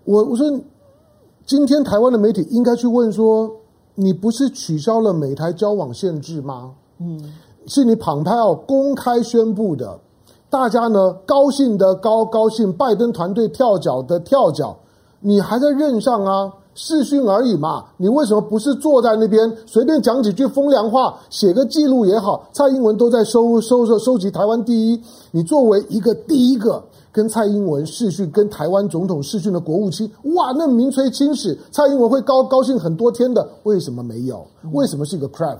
[0.03, 0.49] 我我说，
[1.45, 3.51] 今天台湾的媒体应该去问说，
[3.93, 6.71] 你不是取消了美台交往限制吗？
[6.99, 7.33] 嗯，
[7.67, 9.99] 是你庞派奥公开宣布的，
[10.49, 14.75] 大家呢高兴的高高兴，拜登团队跳脚的跳脚，
[15.19, 16.53] 你还在任上啊？
[16.73, 22.47] 试训而已嘛，你为什么不是坐在那边随便讲几句风凉话，写个记录也好？
[22.53, 26.81] 蔡英文都在收收收收集台湾第一，你作为一个第一个。
[27.11, 34.45] 跟蔡英文视讯，跟台湾总统视讯的国务卿，哇，那名垂青史，蔡英文会高高兴很多天的，为什么没有？
[34.71, 35.59] 为什么是一个 craft？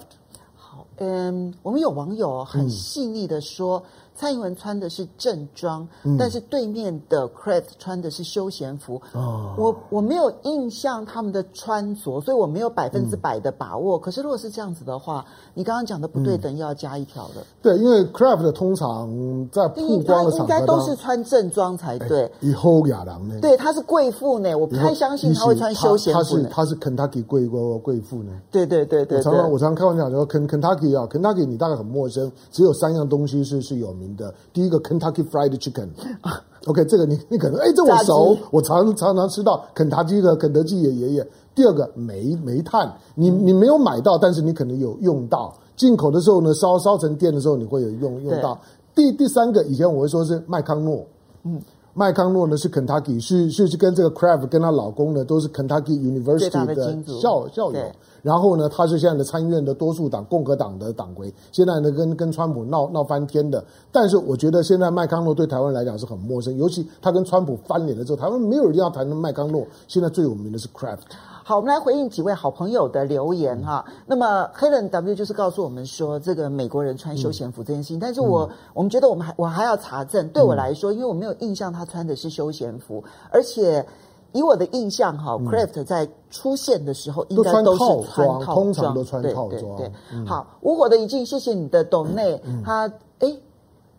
[0.56, 3.84] 好，嗯，我们有网友很细腻的说，嗯、
[4.22, 9.02] 蔡英文穿的是正装，嗯但是对面的 Craft 穿的是休闲服。
[9.14, 13.98] 哦我我没有印象他们的穿着，所以我没有百分之百的把握。
[13.98, 17.44] 可是如果是这样子的话，你刚刚讲的不对等又要加一条了。
[17.64, 19.10] 对，因为 Craft 通常
[19.52, 22.32] 在曝光的场合该都是穿正装才对。
[22.42, 23.40] 以后亚郎呢？
[23.42, 26.48] 对，他是贵妇呢，我不太相信他会穿休闲服呢。
[26.52, 28.32] 她是她是 Kentucky 贵贵贵妇呢。
[28.52, 34.34] 对对对对，我常常我常常开玩笑说，Ken Kentucky 啊，Kentucky 你大概很陌生，只有三样东西是是有名的。
[34.54, 41.28] 第一个 Kentucky Fried Chicken，OK， 这个你你可能哎，这我熟，我常常常吃到肯塔基的肯德基的爷爷。
[41.54, 45.54] 第二个煤煤炭，你你没有买到，但是你可能有用到。
[45.76, 48.60] 进口的时候呢，烧烧成电的时候，你会有用用到。
[48.96, 51.06] 第第三个，以前我会说是麦康诺，
[51.44, 51.62] 嗯。
[51.94, 57.92] 麦康诺呢是 Kentucky，是是是跟这个 Crab 跟她老公呢都是 Kentucky University 的校校友。
[58.22, 63.64] 然后呢，他是现在的参议院的多数党共和党的党魁，现在呢跟跟川普闹闹翻天的。
[63.92, 69.66] 但是我觉得现在麦康诺对台湾来讲是很陌生，尤其他跟川普翻脸了之后，台湾没有人要谈的麦康诺。
[69.88, 71.00] 现在最有名的是 Kraft。
[71.52, 73.84] 好，我们来回应几位好朋友的留言哈。
[73.86, 80.30] 嗯、那么 Helen W 就是告诉我们说，这个美国人穿休闲服这件事情，嗯、但是我、嗯、我们觉得我们还我还要查证。
[80.30, 83.86] 对我来说，嗯、因为我没有印象他穿的是休闲服，而且
[84.32, 89.50] 以我的印象哈、嗯、，Kraft 在出现的时候应该都是穿套装，通常都穿套装。
[89.50, 92.40] 对，对，对，嗯、好，无火的一静，谢谢你的 donate。
[92.64, 92.90] 他
[93.20, 93.36] 哎，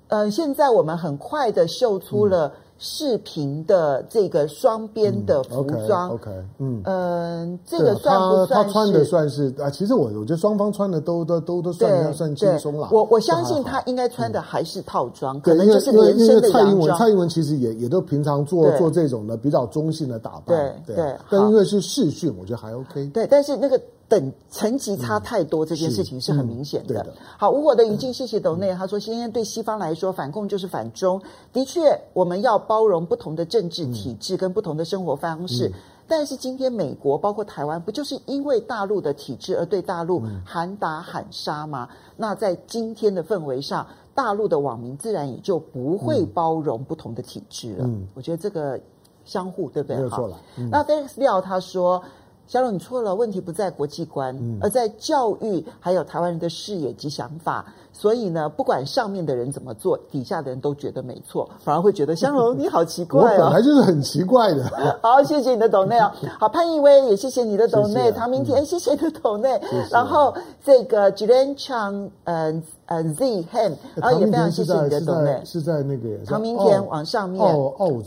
[0.09, 2.53] 呃，现在我们很快的秀出了、嗯。
[2.85, 8.55] 视频的这个双边的服装、嗯、，OK，, okay 嗯，嗯，这个算不算是？
[8.55, 12.89] 他他穿的算是啊，其实我我觉得双方穿的都都都都算对算轻松了。
[12.91, 16.64] 我我相信他应该穿的还是套装，嗯、可能就是连身的洋装。
[16.64, 21.05] 蔡英文蔡英文其实也也都平常做做这种的比较中性的打扮，对对。
[21.05, 23.09] 对但因为是视讯，我觉得还 OK。
[23.14, 23.80] 对，但是那个。
[24.09, 27.15] 等层级差太多，这件事情是很明显的。
[27.39, 28.75] 好，无火的一静，谢谢斗内。
[28.75, 31.19] 他说，今天对西方来说，反共就是反中。
[31.51, 35.69] 的确，我们要包容不同的政治体制跟不同的生活方式。
[35.69, 35.73] 嗯、
[36.07, 41.89] 但是，今天美国包括台湾，不就是因为大陆的体制而对大陆喊打喊杀吗？
[41.91, 47.87] 嗯、那在今天的氛围上，大陆的网民自然也就不会包容不同的体制了。
[47.87, 48.79] 嗯、我觉得这个
[49.25, 49.97] 相互对不对？
[49.97, 50.39] 没有错了。
[50.59, 52.03] 嗯、那 Felix 廖他说。
[52.47, 57.64] 小龙，你错了，问题不在国际观，嗯、而在教育，还有台湾人的视野及想法。
[57.95, 63.45] 所以呢，不管上面的人怎么做，底下的人都觉得没错，反而会觉得香龙你好奇怪哦。
[63.45, 64.64] 我本来就是很奇怪的。
[65.03, 66.11] 好，谢谢你的斗内哦。
[66.40, 69.61] 好，潘逸威也谢谢你的斗内，唐明天谢谢你的斗内。
[69.90, 70.34] 然后
[70.64, 72.53] 这个 Julian Chang，呃
[72.93, 75.40] 呃 Z Han，然后也非常谢谢你的懂内。
[75.45, 77.43] 是在那个唐明天往上面，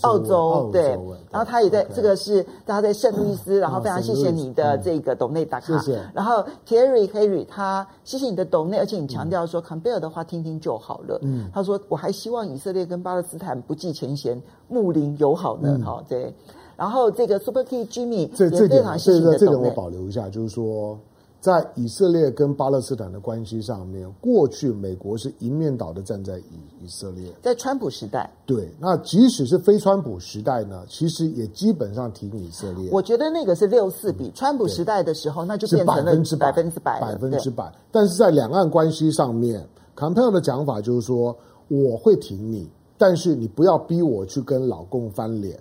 [0.01, 0.89] 澳洲对。
[1.31, 5.77] 然后他也在这个是他在圣路易斯，然后非常谢谢你的这个懂内打卡。
[5.79, 5.99] 谢谢。
[6.13, 11.19] 然后 Terry Harry 他谢谢你的懂内，而且你强调说贝尔的话听听就好了。
[11.23, 15.79] 嗯，他说我还希望以色列跟巴勒斯坦不计前嫌，睦邻友好呢。
[15.83, 16.33] 好、嗯，对。
[16.77, 20.97] 然后这个 Super Key Jimmy 这这点，这个这点我保留一下，就是说，
[21.46, 27.32] 在以色列跟巴勒斯坦的关系上面，过去美国是一面倒的站在以以色列。
[27.43, 32.89] 在川普时代，对，那即使是非川普时代呢，其实也基本上挺以色列。
[32.89, 37.72] 我觉得那个是六四比，嗯、川普时代的时候，那就变成了百分之百，百分之百，百分之百。
[37.91, 39.64] 但是在两岸关系上面。
[39.96, 41.34] Compel 的讲法就是说，
[41.70, 42.68] 我会挺你，
[42.98, 45.58] 但是你不要逼我去跟老共翻脸。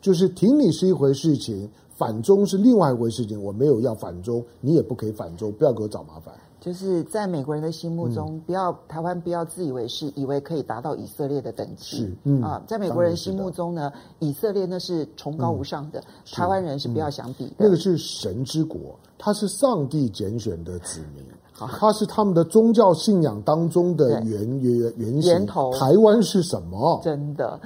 [0.00, 3.42] 就是挺你是一回事情，反中是另外一回事情。
[3.42, 6.32] 我没有要反中，你也不可以反中，不要给我找麻烦。
[6.60, 11.98] 就是在美国人的心目中，嗯、不要台湾不要自以为是，以为可以达到以色列的等级。
[11.98, 17.54] 是，嗯啊，在美国人心目中呢，以色列那是崇高无上的，嗯、台湾人是不要想比的。
[17.58, 21.24] 那个是神之国，他是上帝拣选的子民。
[21.60, 25.72] 它是他们的宗教信仰当中的源源源源头。
[25.76, 27.00] 台湾是什么？
[27.02, 27.58] 真的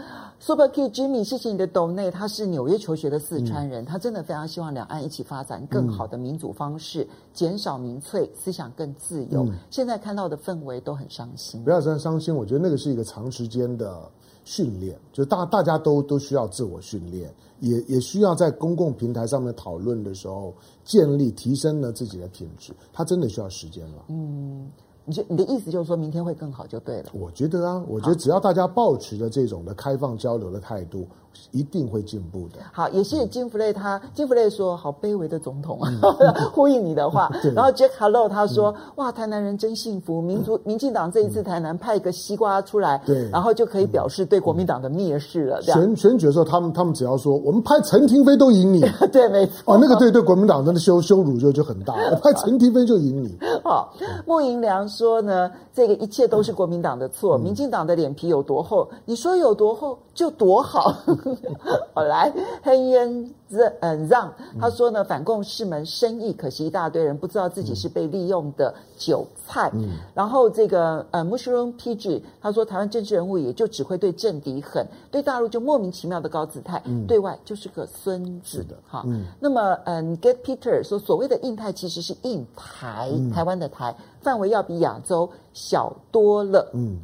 [0.43, 2.11] ，Super Kid Jimmy，谢谢你的斗内。
[2.11, 9.45] 他是纽约求学的四川人，嗯、他真的非常希望两岸一起发展更好的民主方式，嗯、减少民粹，思想更自由。
[9.47, 11.62] 嗯、现在看到的氛围都很伤心。
[11.62, 14.11] 不要这样伤心，我觉得那个是一个长时间的
[14.43, 17.32] 训练，就大大家都都需要自我训练。
[17.61, 24.07] 也也需要在公共平台上面讨论的时候，建立提升了自己的品质，他真的需要时间了。
[24.09, 24.68] 嗯，
[25.05, 27.11] 你就你的意思就是说明天会更好就对了。
[27.12, 31.07] 我觉得啊，我觉得只要大家保持着这种的开放交流的态度，
[31.51, 32.61] 一定会进步的。
[32.72, 35.78] 好，也谢谢金弗雷他，他金弗雷说：“好卑微的总统
[36.53, 37.30] 呼应你的话。
[37.43, 45.61] 对”然后 Jack Hello 他说：“嗯、哇，台南人真幸福，民族、嗯、民进党这一次台南派一个西瓜出来，对，然后就可以表示对国民党的蔑视了。
[45.62, 48.80] 这样”选选举的时候，他们他们只要说我们派陈廷妃都赢你，
[49.12, 49.74] 对，没错。
[49.74, 53.37] 哦，那个对对国民党真的羞羞辱就就很大，我派陈廷妃就赢你。
[53.62, 53.93] 好，
[54.26, 60.95] 穆银良说呢，这个一切都是国民党的错，嗯、民进党的脸皮有多厚，你说有多厚就多好。
[61.95, 69.70] 好来，黑烟让嗯让他说呢，反共是门生意，可惜一大堆人不知道自己是被利用的韭菜。
[69.75, 79.03] 嗯、然后这个呃 Mushroom PG 他说，台湾政治人物也就只会对政敌狠，对大陆就莫名其妙的高姿态，嗯、对外就是个孙子的哈。
[79.07, 86.70] 嗯、那么嗯 Get Peter 说，所谓的印太其实是印台，嗯、台湾的台范围要比亚洲小多了。
[86.75, 86.99] 嗯。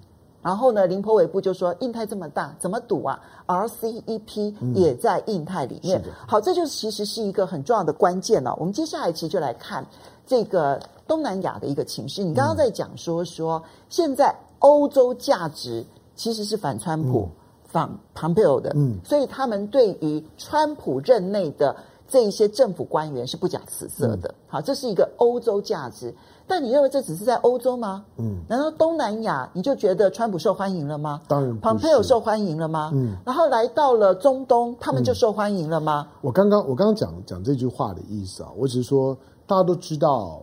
[0.48, 6.00] 然后呢，林波尾部就说，印太这么大，怎么赌啊？RCEP 也在印太里面。
[6.06, 8.56] 嗯、好，这就是其实是一个很重要的关键了。
[8.58, 9.86] 我们接下来其实就来看
[10.26, 12.24] 这个东南亚的一个情势。
[12.24, 15.84] 你刚刚在讲说说，现在欧洲价值
[16.16, 17.28] 其实是反川普、
[17.66, 21.76] 反 Pompeo 的，嗯，所以他们对于川普任内的
[22.08, 24.34] 这一些政府官员是不假辞色的。
[24.46, 26.14] 好，这是一个欧洲价值。
[26.48, 28.04] 但你认为这只是在欧洲吗？
[28.16, 31.20] 嗯，难道东南亚你就觉得川普受欢迎了吗？
[31.28, 32.90] 当然，Pompeo 受欢迎了吗？
[32.94, 36.08] 嗯，然后来到了中东，他们就受欢迎了吗？
[36.22, 40.42] 我刚刚我刚刚讲讲这句话的意思啊，我只是说大家都知道，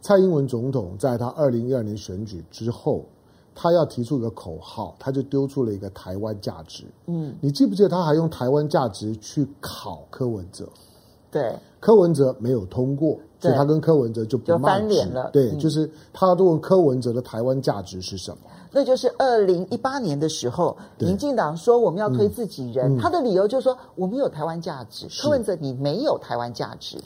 [0.00, 3.04] 蔡英文总统在他二零一二年选举之后，
[3.54, 6.84] 他要提出一个口号，他就丢出了一个台湾价值。
[7.06, 10.68] 嗯，你记不记得他还用台湾价值去考柯文哲？
[11.36, 13.18] 对，柯文哲没有通过。
[13.38, 15.28] 所以他跟柯文哲就不就翻脸了。
[15.30, 18.38] 对，嗯、就是他都问柯文哲的台湾价值是什么？
[18.72, 25.06] 那就是二零一八年的时候，民进党说我们要推自己人，嗯、他的理由就是说我们有台湾价值。
[25.20, 26.96] 柯文哲你没有台湾价值。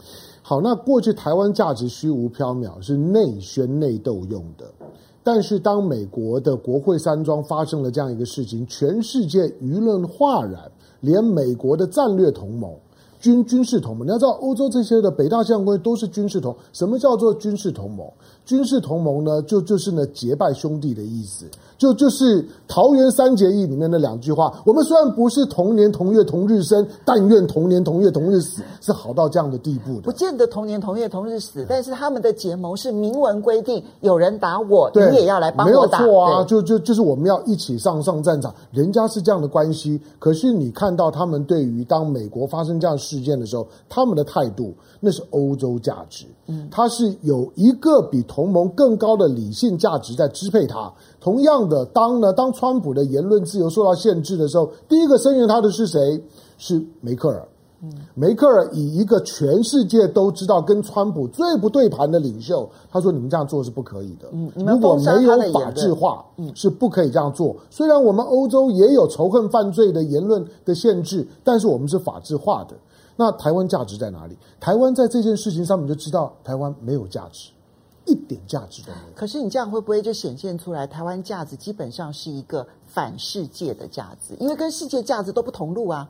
[0.40, 4.64] 好，那过去台湾价值虚无缥缈，是内宣内斗用的。
[5.24, 10.70] 但是当美国的国会山庄发生了这样一个事情，全世界舆论哗然，
[11.00, 12.72] 连美国的战略同盟。
[13.20, 16.56] 军军事同盟，你要知道，欧洲这些的北大西洋公约都是军事同。
[16.72, 18.10] 什么叫做军事同盟？
[18.46, 21.44] 军事同盟呢，就就是呢结拜兄弟的意思。
[21.80, 30.02] 就就是桃园三结义里面的两句话，我们虽然不是同年同月同日生，但愿同年同月同日死，是好到这样的地步的。
[30.02, 36.00] 不见得同年同月同日死，但是他们的结盟是明文规定，有人打我，你也要来帮我打。
[36.00, 39.98] 没有错啊，就就就是我们要一起上上战场，人家是这样的关系。
[40.18, 50.92] 可是你看到他们对于当美国发生这样事件的时候，他们的态度，那是欧洲价值，嗯，他是有一个比同盟更高的理性价值在支配他。
[51.20, 56.22] 同样的，当呢，当川普的言论自由受到限制的时候，第一个声援他的是谁？
[56.56, 57.46] 是梅克尔。
[57.82, 64.28] 嗯，梅克尔以一个全世界都知道跟川普最不对盘的领袖，他说：“你们这样做是不可以的。
[64.32, 67.56] 嗯，如果没有法治化，嗯，是不可以这样做。
[67.70, 72.74] 虽然我们欧洲也有仇恨犯罪的言论的限制，但是我们是法治化的。
[73.16, 74.36] 那台湾价值在哪里？
[74.60, 77.50] 台湾在这件事情上面就知道，台湾没有价值。”
[78.04, 79.14] 一点价值都没有。
[79.14, 84.34] 可是你这样会不会就显现出来，台湾价值基本上是一个反世界的价值？
[84.40, 86.08] 因为跟世界价值都不同路啊。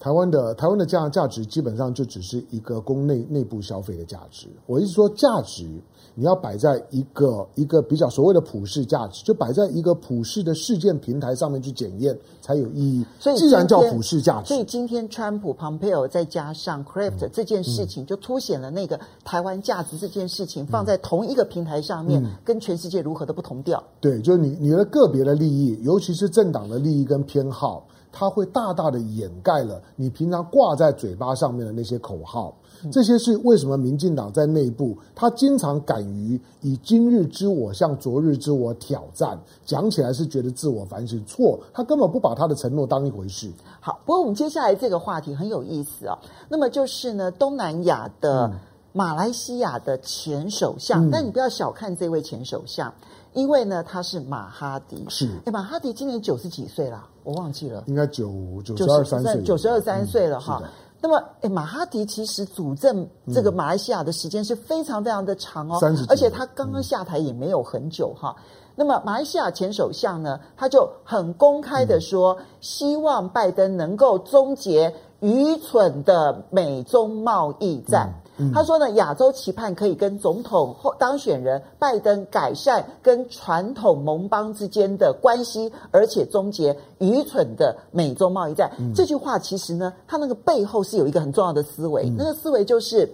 [0.00, 4.46] 台湾的台湾的价价值基本上就只是一个供内内部消费的价值。
[4.66, 5.68] 我意思说，价值
[6.14, 13.04] 你要摆在一个一个比较所谓的普世价值，就摆在一个普世的事件平台上面去检验才有意义。
[13.18, 23.82] 所以既然叫普世价值，所以今天川普、Pompeo 再加上 Craft 这件事情，就凸显了那个台湾价值这件事情放在同一个平台上面，跟全世界如何的不同调。
[24.00, 27.84] 对，就是你你的个别的利益，尤其是政党的利益跟偏好。
[28.10, 32.54] 它会大大的掩盖了你平常挂在嘴巴上面的那些口号，
[32.90, 43.50] 这些是为什么民进党在内部他经常敢于以今日之我向昨日之我挑战，讲起来是觉得自我反省错，他根本不把他的承诺当一回事。
[43.80, 48.50] 好，不过我们接下来这个话题很有意思啊、哦，那么就是呢，东南亚的
[48.92, 52.92] 马来西亚的前首相，嗯、但你不要小看这位前首相。
[53.34, 55.28] 因为呢，他是马哈迪，是。
[55.44, 58.32] 哎，马哈迪今年九十几岁了，我忘记了，应该九
[58.64, 60.62] 九十二三岁，九十二三岁了哈。
[60.98, 68.34] 那么，哎，马哈迪其实主政这个马来西亚的时间是非常非常的长哦，而且他刚刚下台也没有很久哈。
[68.74, 78.10] 那么，马来西亚前首相呢，他就很公开的说，希望拜登能够终结愚蠢的美中贸易战。
[78.24, 88.70] 嗯、他说呢，亚洲期盼可以跟总统候当选人拜登改善跟传统盟邦之间的关系，而且终结愚蠢的美中贸易战。
[88.78, 93.10] 嗯、这句话其实呢，他那个背后是有一个很重要的思维，嗯、那个思维就是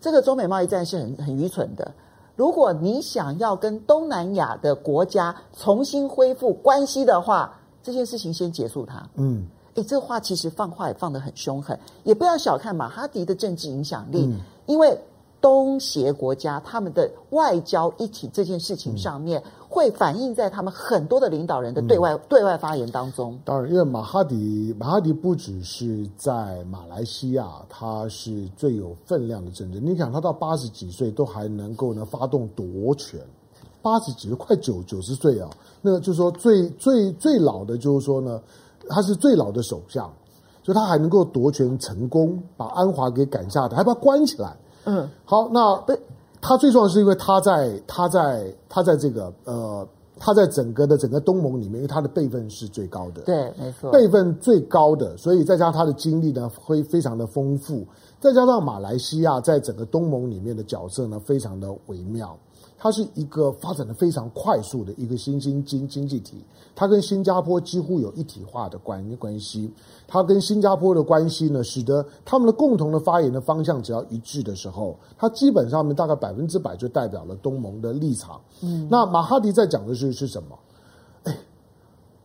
[0.00, 1.92] 这个中美贸易战是很很愚蠢的。
[2.34, 9.06] 如果你想要跟东南亚的国家重新恢复关系的话，这件事情先结束它。
[9.16, 9.46] 嗯。
[9.78, 14.98] 诶，这话其实放话也放得很凶狠，也不要小看马哈迪的政治影响力，嗯、因为
[15.40, 23.38] 东协国家他们的外交一体这件事情上面，嗯、会反映在他们很多的领导人的对外、嗯、对外发言当中。
[23.44, 29.78] 当然，因为马哈迪马哈迪不只是在马来西亚，他是最有分量的政治。
[29.78, 33.20] 你想，他到八十几岁都还能够呢发动夺权，
[33.80, 35.48] 八十几岁快九九十岁啊，
[35.80, 38.40] 那就是说最最最老的，就是说呢。
[38.88, 40.10] 他是最老的首相，
[40.62, 44.56] 所以他还能够夺权成功，把安华给赶下台，还把他关起来。
[44.84, 45.98] 嗯，好，那被
[46.40, 49.86] 他最重要的是因为他在他在他在这个呃
[50.18, 57.86] 他在整个的整个东盟里面，因为他的辈分是最高的，对，没错，辈分最高的，所以再加上他的经历呢会非常的丰富，
[58.18, 62.36] 再加上马来西亚在整个东盟里面的角色呢非常的微妙。
[62.78, 66.44] 它是一个发展的非常快速的一个新兴经经济体，
[66.76, 69.70] 它跟新加坡几乎有一体化的关关系。
[70.06, 78.40] 它跟新加坡的关系呢，使得他们的共同的发言的方向只要一致的时候，它基本上面大概百分之百就代表了东盟的立场。
[78.62, 80.58] 嗯，那马哈迪在讲的是是什么？
[81.24, 81.36] 哎，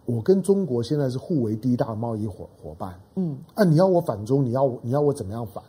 [0.06, 2.94] 我跟中国现在是互为第一大贸易伙伙伴。
[3.16, 5.64] 嗯，啊，你要我反中，你要你要我怎么样反？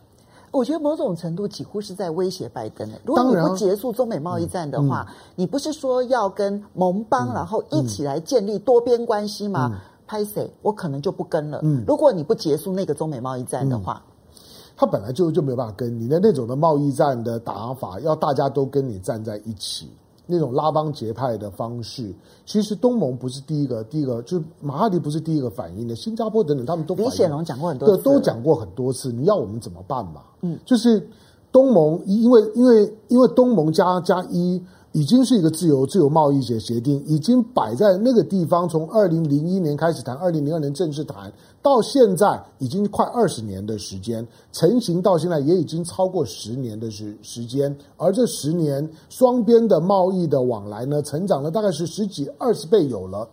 [0.55, 2.89] 我觉得某种程度几乎是在威胁拜登。
[3.05, 9.81] 如果你不结束中美贸易战的话，你不是说要跟盟邦、嗯、然后一起来建立多边关系吗？
[10.07, 10.53] 拍谁、嗯？
[10.63, 11.59] 我可能就不跟了。
[11.63, 14.41] 嗯、如果你不结束那个中美贸易战的话，嗯、
[14.77, 19.91] 他本来就就没有办法跟你的那种的贸易战的打法，要大家都跟你站在一起。
[20.27, 22.15] 那种拉帮结派的方式，
[22.47, 29.13] 其实东盟不是第一个，第一个就是马哈迪不是第一个反应的，新加坡等等他们都李显龙讲过很多次，对，都讲过很多次。
[29.13, 30.23] 你要我们怎么办嘛？
[30.43, 31.09] 嗯，就是
[31.53, 34.63] 东盟，因为因为因为东盟加加一。
[34.95, 38.69] 已经是一个自由自由贸易协协定，已经摆在那个地方。
[38.69, 47.77] 从二零零一年开始谈，二零零二年正式谈，到现在已经快二十年的时间，成型到现在也已经超过十年的时时间。
[47.97, 53.29] 而这十年双边的贸易的往来呢，成长了大概是十几二十倍有了。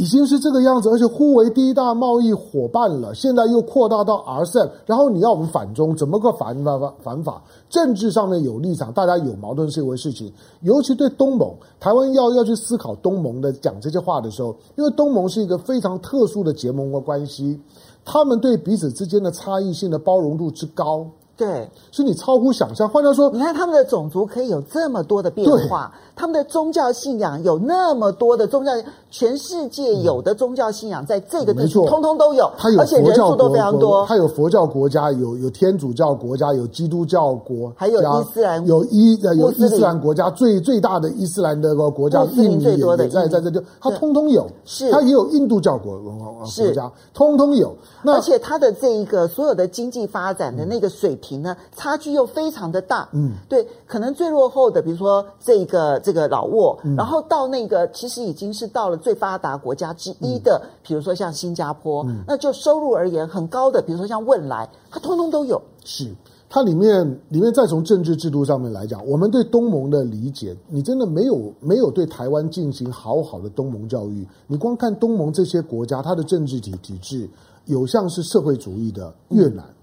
[0.00, 3.14] 已经是这个样子，而且互为第一大贸易伙伴了。
[3.14, 7.42] 现在又扩大到 RCEP，然后你要我们反中，怎么个反法反法？
[7.68, 10.32] 政治上面有立场，大家有矛盾是一回事情。
[10.62, 17.60] 尤其对东盟，台湾要要去思考东盟的讲这些话的时候，因为东盟是一个非常特殊的结盟的关系，
[18.02, 21.06] 他们对彼此之间的差异性的包容度之高。
[21.40, 22.86] 对，是你超乎想象。
[22.86, 28.70] 换句话说，你看他们的种族可以有这么多的变化，他们的宗教信仰有那么多的宗教，
[29.10, 34.04] 全世界有的宗教信仰在这个地区通通都有，它有而且人数都非常多。
[34.04, 47.74] 它有佛教国家，有有天主教国家，有基督教国，还有伊斯兰，有伊有伊斯兰国家最最大的伊斯兰的个国家，印尼也也在在这就它通通有，是它也有印度教国文化国家，通通有。
[48.02, 51.29] 那而且它的这一个所有的经济发展的那个水平。
[51.38, 65.60] 呢，差距又非常的大，嗯，对，可能最落后的，比如说这个这个老挝，嗯、然后到那个其实已经是到了最发达国家之一的，嗯、比如说像新加坡，嗯、那就收入而言很高的，比如说像汶莱，它通通都有。
[65.84, 66.12] 是，
[66.48, 77.28] 它里面里面再从政治制度上面来讲，我们对东盟的理解，你真的没有没有对台湾进行好好的东盟教育，你光看东盟这些国家，它的政治体体制
[77.64, 79.64] 有像是社会主义的越南。
[79.64, 79.74] 嗯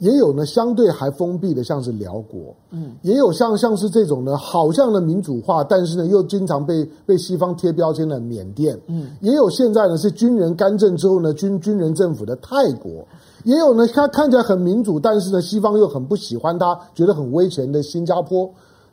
[0.00, 13.06] 也有呢，相对还封闭的，像是辽国，嗯，也有像像是这种呢，好像的民主化，但是呢，又经常被被西方贴标签的缅甸，嗯，也有现在呢是军人干政之后呢，军军人政府的泰国，
[13.44, 18.50] 也有呢，他看起来很民主，但是呢，西方又很不喜欢他，觉得很威权的新加坡，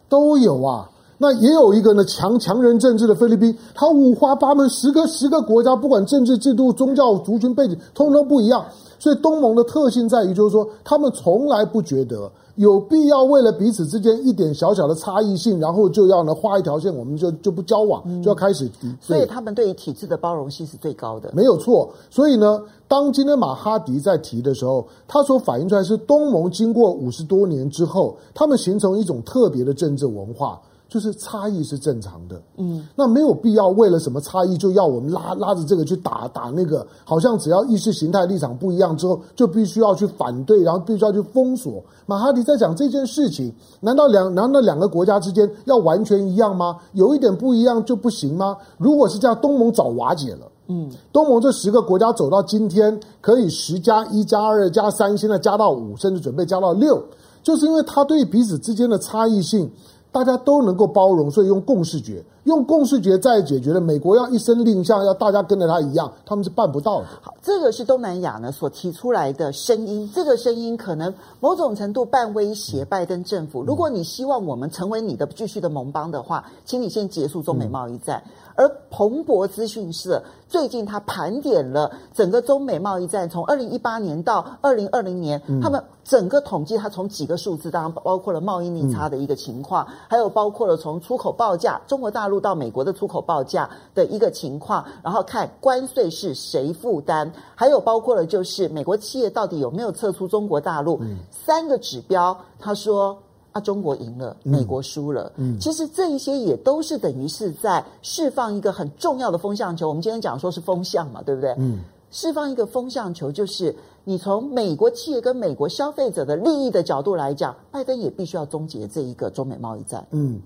[0.10, 0.90] 都有啊。
[1.20, 8.64] 那也有一个呢，强强人政治的菲律宾，它五花八门，十个十个国家，不管政治制度、宗教、族群背景，通通不一样。
[9.00, 18.70] 所以东盟的特性在于，就是说，他们从来不觉得有必要为了彼此之间一点小小的差异性，然后就要呢画一条线，我们就就不交往，就要开始。
[18.84, 21.90] 嗯、所以他们对于体制的包容性是最高的，没有错。
[22.10, 30.60] 所以呢，当今天马哈迪在提的时候，他所反映出来是东盟经过五十多年之后，他们形成一种特别的政治文化。
[30.90, 41.84] 就是差异是正常的，嗯，那没有必要为了什么差异就要我们拉拉着这个去打打那个，好像只要意识形态立场不一样之后就必须要去反对，然后必须要去封锁。
[42.06, 46.78] 马哈迪在讲这件事情，难道两难道两个国家之间要完全一样吗？
[46.94, 48.56] 有一点不一样就不行吗？
[48.78, 57.04] 如果是这样，东盟早瓦解了，嗯，东盟这十个国家走到今天可以十加一加二加三，现在加到五，甚至准备加到六，
[57.44, 59.70] 就是因为他对彼此之间的差异性。
[60.18, 63.80] 大家都能够包容，所以用共识决，用共识决再解决了。
[63.80, 67.08] 美国要一声令下，要大家跟着他一样，他们是办不到的。
[67.22, 73.64] 好，这个是东南亚呢所提出来的声音，这个声音可能某种程度半威胁拜登政府。
[73.64, 78.24] 如果你希望我们成为你的继续的盟邦的话，请你先结束中美贸易战。
[78.58, 101.00] 而彭博资讯社最近他盘点了整个中美贸易战，从二零一八年到二零二零年，他们整个统计，它从几个数字，当然包括了贸易逆差的一个情况，还有包括了从出口报价，中国大陆到美国的出口报价的一个情况，然后看关税是谁负担，还有包括了就是美国企业到底有没有撤出中国大陆，
[101.30, 103.20] 三个指标，他说。
[103.60, 105.32] 中国赢了，美国输了。
[105.36, 109.88] 嗯，嗯，其实这一些也都是等于是在释放一个很重要的风向球。
[109.88, 111.56] 我们今天讲说是风向嘛，对不对？
[111.58, 111.80] 嗯，
[112.12, 120.06] 释放一个风向球，就是你从美国企业跟美国消费者的利益的角度来讲，拜登也必须要终结这一个中美贸易战。
[120.12, 120.40] 嗯，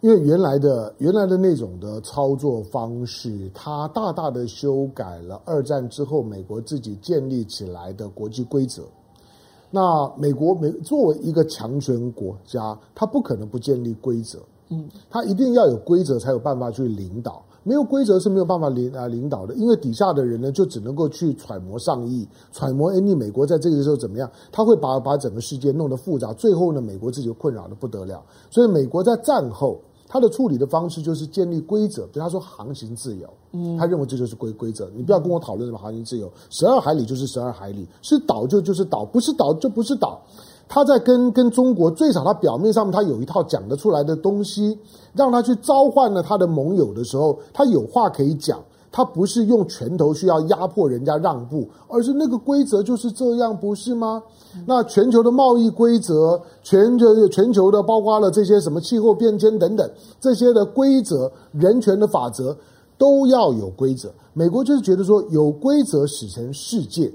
[0.00, 8.82] 因为原来的原来的那种的操作方式，它大大的修改了二战之后美国自己建立起来的国际规则。
[9.74, 14.38] 那美国美作为一个强权国家，它不可能不建立规则，
[14.70, 29.80] 嗯，它一定要有规则才有办法去领导，没有规则是没有办法领啊领导的，因为底下的人呢就只能够去揣摩上意，揣摩哎你美国在这个时候怎么样，他会把把整个世界弄得复杂，最后呢美国自己就困扰的不得了，所以美国在战后。
[30.06, 34.88] 他的处理的方式就是建立规则，对他说航行自由，嗯，他认为这就是规规则。
[34.94, 40.20] 你不要跟我讨论什么航行自由，十二海里就是十二海里，是岛就就是岛，不是岛就不是岛。
[40.66, 44.78] 他在跟跟中国最少，他表面上面他有一套讲得出来的东西，
[45.12, 48.62] 让他去召唤了他的盟友的时候，他有话可以讲。
[48.96, 54.22] 他不是用拳头需要压迫人家让步，而是那个规则就是这样，不是吗？
[54.68, 59.90] 那全球的贸易规则，全球全球的包括了这些什么气候变迁等等
[60.20, 62.56] 这些的规则，人权的法则
[62.96, 64.12] 都要有规则。
[64.32, 67.12] 美国就是觉得说有规则使成世界。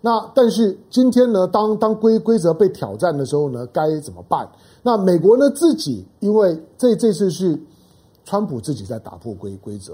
[0.00, 4.48] 那但是今天呢，当当规规则被挑战的时候呢，该怎么办？
[4.82, 7.60] 那美国呢自己，因为这这次是
[8.24, 9.92] 川普自己在打破规规则。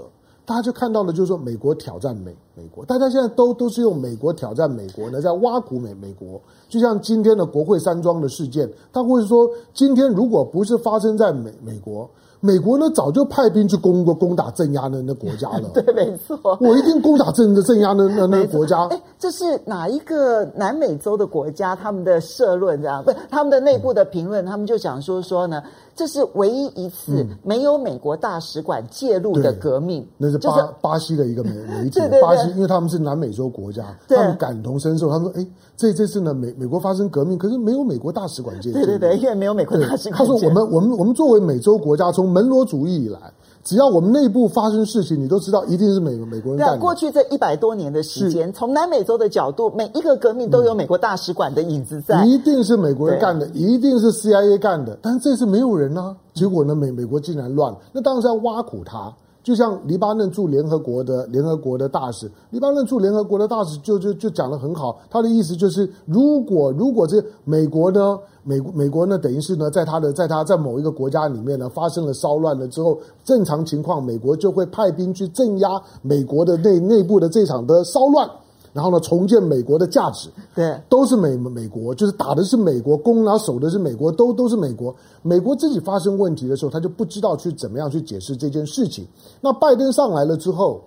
[0.49, 6.41] 大家就看到了，就是说美国挑战美美国，大家现在都都是用美国挑战美国呢，在挖苦美美国。
[6.67, 12.09] 就像今天的国会山庄的事件，他会说，今天如果不是发生在美美国。
[12.41, 15.69] 美国呢，早就派兵去攻攻打镇压那那国家了。
[15.75, 18.85] 对，没错，我一定攻打镇镇压那那那国家。
[18.85, 21.75] 哎，这是哪一个南美洲的国家？
[21.75, 25.61] 他们的社论这样，不是他们的内部的评论，嗯、他们就讲说说呢，
[25.99, 30.01] 这是唯一一次没有美国大使馆介入的革命。
[30.01, 35.09] 嗯、那是巴、就是、巴西的一个媒媒体，巴西，因为他们是南美洲国家，他们感同身受。
[35.09, 35.45] 他们说，哎，
[35.75, 38.75] 这这次呢，美美国发生革命，可是没有美国大使馆介入。
[38.75, 40.17] 对对对，因为没有美国大使馆。
[40.17, 43.19] 他说，我们我们我们作为美洲国家，从门罗主义以来，
[43.63, 46.77] 只要我们内部发生事情，你都知道一定是美美国人干的。
[46.79, 52.25] 过去这一百多年的时间，从南美洲的角度，每一个革命都有美国大使馆的影子在。
[52.25, 54.97] 一定是美国人干的，一定是 CIA 干的。
[55.01, 59.13] 但是这次没有人啊，结果呢，美美国竟然乱，那当然是要挖苦他。
[59.41, 78.29] 就像黎巴嫩驻联合国的联合国的大使，黎巴嫩驻联合国的大使就就就讲得很好，他的意思就是，如果如果这美国呢，美美国呢，等于是呢，在他的在他在某一个国家里面呢发生了骚乱了之后，正常情况，美国就会派兵去镇压美国的内内部的这场的骚乱。
[78.71, 84.95] 然后呢，重建美国的价值，对，都是美美国，就是打的是美国，攻然后守的是美国，都都是美国。
[85.21, 89.05] 美国自己发生问题的时候，他就不知道去怎么样去解释这件事情。
[89.41, 90.81] 那拜登上来了之后，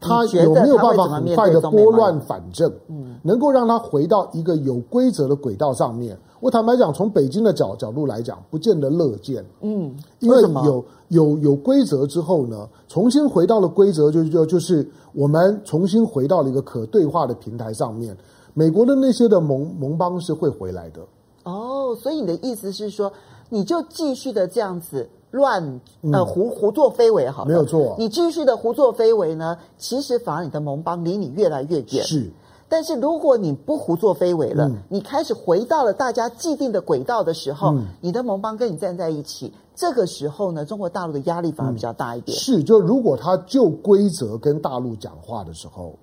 [0.00, 6.16] 他有没有办法很快的拨乱反正，嗯，能够让他回到一个有规则的轨道上面？
[6.40, 9.44] 我坦白讲，从北京的角角度来讲，不见得乐见。
[9.60, 18.16] 嗯，因为有有有规则之后呢，重新回到了规则，就就就是我们重新回到了一个可对话的平台上面。
[18.54, 21.00] 美国的那些的盟盟邦是会回来的。
[21.44, 23.12] 哦，所以你的意思是说，
[23.48, 25.80] 你就继续的这样子乱
[26.12, 27.96] 呃胡胡作非为好了，没有错。
[27.98, 32.04] 你继续的胡作非为呢，其实反而你的盟邦离你越来越远。
[32.04, 32.30] 是。
[32.68, 42.36] 但是如果你不胡作非为了，嗯、你开始回到了大家既定的轨道的时候，嗯、你的盟邦跟你站在一起，这个时候呢，中国大陆的压力反而比较大一点。
[42.36, 45.94] 嗯、是，就如果他就规则跟大陆讲话的时候，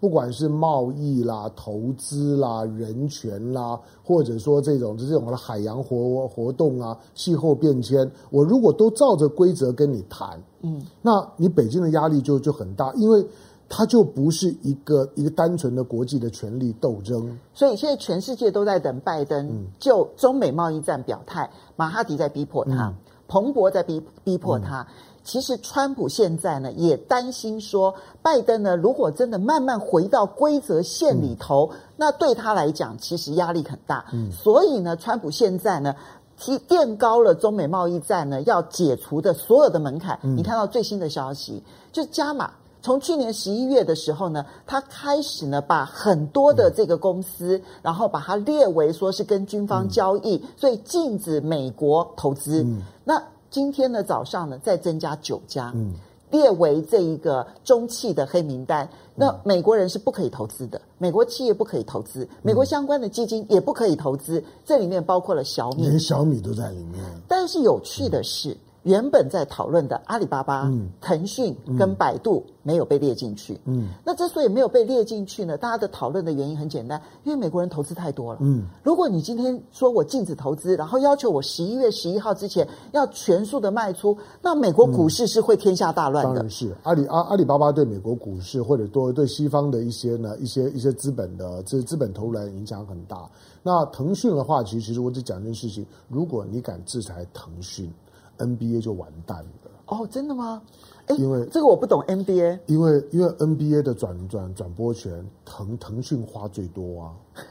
[0.00, 13.24] 不管是贸易啦、投资啦、人权啦，或者说这种这种的海洋活活动啊、气候变迁，我如果都照着规则跟你谈，嗯，那你北京的压力就就很大，因为
[13.68, 17.38] 它就不是一个一个单纯的国际的权力斗争。
[17.52, 22.94] 所以现在全世界都在等拜登就中美贸易战表态，马哈迪在逼迫他，嗯、
[23.26, 24.82] 彭博在逼逼迫他。
[24.82, 24.86] 嗯
[25.24, 34.04] 其实，川普现在呢也担心说，拜登呢如果真的慢慢回到规则线里头，嗯、那对他来讲其实压力很大。
[34.12, 35.96] 嗯，所以呢，川普现在呢
[36.36, 40.18] 提垫高了中美贸易战呢要解除的所有的门槛。
[40.24, 42.52] 嗯、你看到最新的消息，就是加码。
[42.84, 52.62] 从去年十一月的时候呢，他开始呢把很多的这个公司，嗯、然后把它列为说是跟军方交易，嗯、所以禁止美国投资。
[52.62, 53.20] 嗯，那。
[53.50, 55.94] 今天的早上呢，再增加九家，嗯，
[56.32, 58.88] 列为这一个中企的黑名单。
[59.14, 64.42] 那美国人是不可以投资的，美国企业不可以投资，美国相关的基金也不可以投资。
[64.66, 67.00] 这里面包括了小米，连小米都在里面。
[67.28, 68.50] 但是有趣的是。
[68.50, 73.58] 嗯原本在讨论的阿里巴巴、嗯、腾讯跟百度没有被列进去。
[73.64, 78.38] 嗯，那之所以没有被列进去呢，大家的讨论的原因很简单，因为美国人投资太多了。
[78.42, 86.32] 嗯，如果你今天说我禁止投资，然后要求我十一月十一号之前要全数的卖出，那美国股市是会天下大乱的。
[86.32, 93.28] 嗯、当然是阿里阿阿里巴巴对美国股市或者多对西方的一些呢一些一些资本的这资本投入影响很大。
[93.62, 97.90] 那腾讯的话，其实其实我只讲一件事情，如果你敢制裁腾讯。
[98.38, 100.62] NBA 就完蛋了哦，真的吗？
[101.06, 107.12] 哎因为这个我不懂 NBA，因为因为 NBA 的转转转播权腾腾讯花最多啊。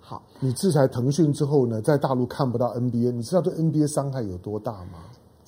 [0.00, 4.98] 好，你制裁腾讯之后呢，在大陆看不到 NBA，你知道对 NBA 伤害有多大吗？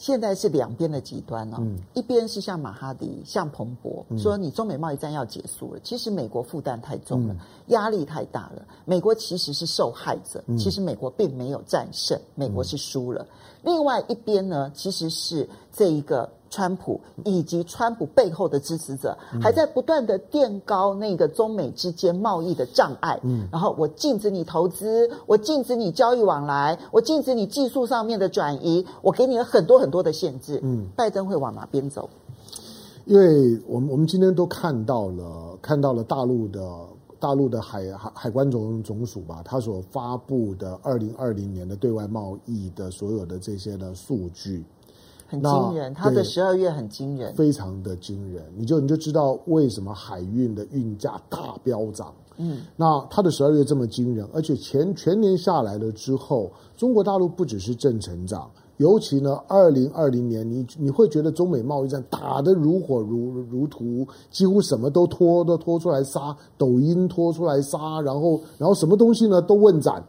[0.05, 13.22] 现在是两边的极端哦，嗯、一边是像马哈迪、像彭博、嗯、说你中美贸易战要结束了，其实美国负担太重了，嗯、压力太大了，美国其实是受害者，嗯、其实美国并没有战胜，美国是输了。
[13.22, 16.30] 嗯、另外一边呢，其实是这一个。
[16.55, 23.18] 川普以及川普背后的支持者，还在不断的垫高那个中美之间贸易的障碍。
[23.24, 30.61] 嗯，然后我禁止你投资，我禁止你交易往来，我禁止你技术上面的转移，我给你了很多很多的限制。
[30.62, 32.09] 嗯，拜登会往哪边走？
[33.05, 36.62] 因为我们我们今天都看到了，看到了大陆的
[37.18, 44.64] 大陆的海海海关总总署吧，他所发布的二零二零年的对外贸易的所有的这些的数据。
[45.27, 48.45] 很惊人，他的十二月很惊人，非常的惊人。
[48.57, 52.12] 你就你就知道为什么海运的运价大飙涨。
[52.37, 70.05] 嗯，那它的十二月这么惊人，而且全全年下来了之后，中国大陆不只是正成长，尤其呢，二零二零年你你会觉得中美贸易战打得如火如如荼，几乎什么都拖都拖出来杀，抖音拖出来杀，然后然后什么东西呢都问斩，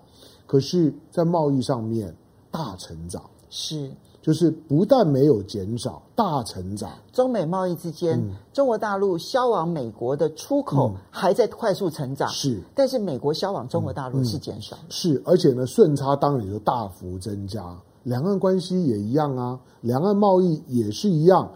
[0.47, 2.11] 可是，在贸易上面
[2.49, 3.91] 大成长是。
[4.25, 6.89] 就是不但没有减少，大成长。
[7.13, 12.63] 中美贸易之间，嗯、中国大陆销往美国的出口还在快速成长，是、嗯。
[12.73, 15.21] 但是美国销往中国大陆是减少、是。
[15.25, 17.63] 而且呢，顺差当然也就大幅增加。
[18.01, 21.51] 两岸关系也一样啊，两岸贸易也是一样。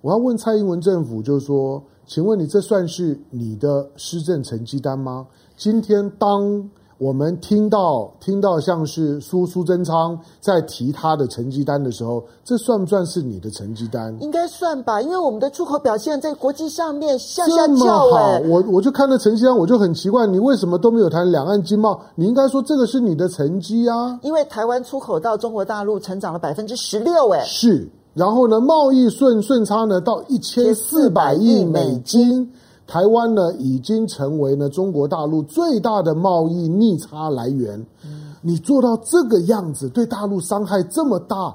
[0.00, 5.26] 我要问蔡英文政府，就是说，请问你这算是你的施政成绩单吗？
[5.56, 6.70] 今天当。
[7.02, 14.16] 我们听到听到像是苏苏贞昌在提他的成绩单的时候，这算不算是你的成绩单？
[14.20, 17.66] 应该算吧，因为我们的出口表现在国际上面向下跳。
[17.66, 22.00] 这么好，我我就看到成绩单，我就很奇怪，你为什么都没有谈两岸经贸？
[22.14, 24.16] 你应该说这个是你的成绩啊。
[24.22, 27.90] 因为台湾出口到中国大陆成长了百分之十六，哎，是。
[28.14, 32.48] 然后呢，贸易顺顺差呢到一千四百亿美金。
[32.92, 37.80] 台湾呢，已经成为呢中国大陆最大的贸易逆差来源。
[38.04, 41.54] 嗯，你做到这个样子，对大陆伤害这么大，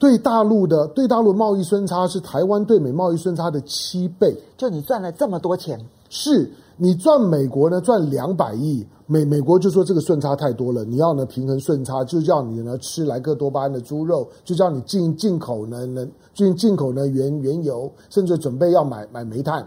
[0.00, 4.36] 对大陆的对大陆贸易顺差是台湾对美贸易顺差的七倍。
[4.56, 5.78] 就你赚了这么多钱，
[6.10, 19.64] 是你赚美国呢赚两百亿，美美国就说这个顺差太多了，你要呢平衡顺差，就叫你呢吃莱克多巴胺的猪肉，就叫你进进口呢能进进口呢原原油，甚至准备要买买煤炭。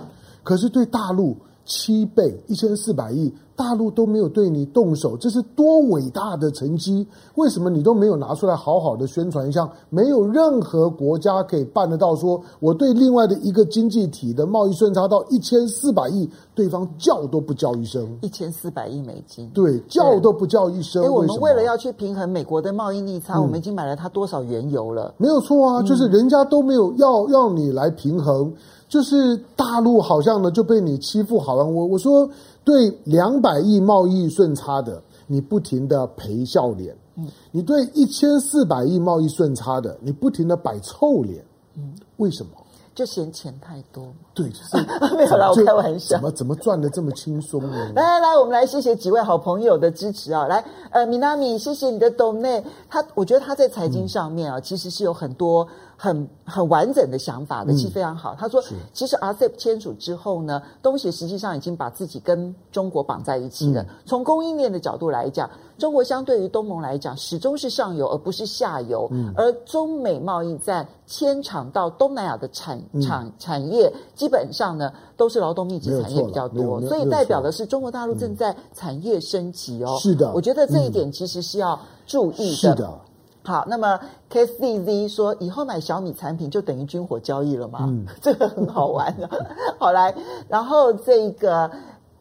[0.48, 1.36] 可是对大陆
[1.66, 7.06] 七倍一千四百亿，大陆都没有对你动手，这是多伟大的成绩！
[7.36, 9.70] 为什么你都没有拿出来好好的宣传一下？
[9.90, 21.04] 没有任何国家可以办得到说，说我对另外的一个经济体的贸易顺差到一千四百亿，对方叫都不叫一声，一千四百亿美金，对，叫都不叫一声。
[21.04, 25.14] 哎，我们为了要去平衡美国的贸易逆差，嗯、我们已经买了它多少原油了？
[25.18, 28.54] 没有错啊，就是人家都没有要要你来平衡，
[28.88, 31.66] 就是大陆好像呢就被你欺负好了。
[31.66, 32.30] 我我说。
[32.68, 41.42] 对两百亿贸易顺差的，你不停的赔笑脸；嗯，你对一千四百亿贸易顺差的，你不停的摆臭脸。
[41.78, 42.52] 嗯，为什么？
[42.94, 44.12] 就嫌钱太多。
[44.34, 44.76] 对，就是
[45.16, 46.18] 没有啦，我开玩笑。
[46.18, 47.72] 怎么怎么赚的这么轻松呢？
[47.96, 50.46] 来来来，我们来谢谢几位好朋友的支持啊！
[50.46, 50.62] 来，
[50.92, 52.66] 呃，米娜米，谢谢你的 donate。
[52.90, 55.66] 他，我觉得他在财经上面啊，嗯、其实是有很多。
[55.98, 58.36] 很很完整的想法的，其实非常好。
[58.36, 63.82] 嗯、他说，其实 RCEP 签署之后呢，东协实际上已经把自己跟中国绑在一起了。
[63.82, 69.08] 嗯、从供应链的角度来讲，中国相对于东盟来讲，始终是上游而不是下游。
[69.12, 79.98] 嗯、而中美贸易战牵扯到东南亚的产产、嗯、产业，基本上呢都是劳动密集产业比较多，所以代表的是中国大陆正在产业升级哦。
[80.00, 82.56] 是的，我觉得这一点其实是要注意的。
[82.56, 83.00] 是的。
[83.48, 83.98] 好，那么
[84.30, 87.80] KCZ 说，以后买小米产品就等于军火交易了吗？
[87.84, 89.30] 嗯， 这个很好玩的。
[89.80, 90.14] 好来，
[90.50, 91.72] 然后这个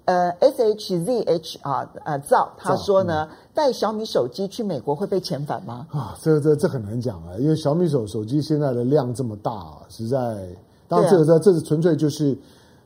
[0.04, 5.88] 呃 SHZH 啊呃赵他说呢，带、嗯、小米手机去美国会被遣返吗？
[5.90, 10.46] 啊，这这这很难讲啊，因为小米手手机现在的量这么大，实在，
[10.86, 12.38] 当然这个这、啊、这是纯粹就是。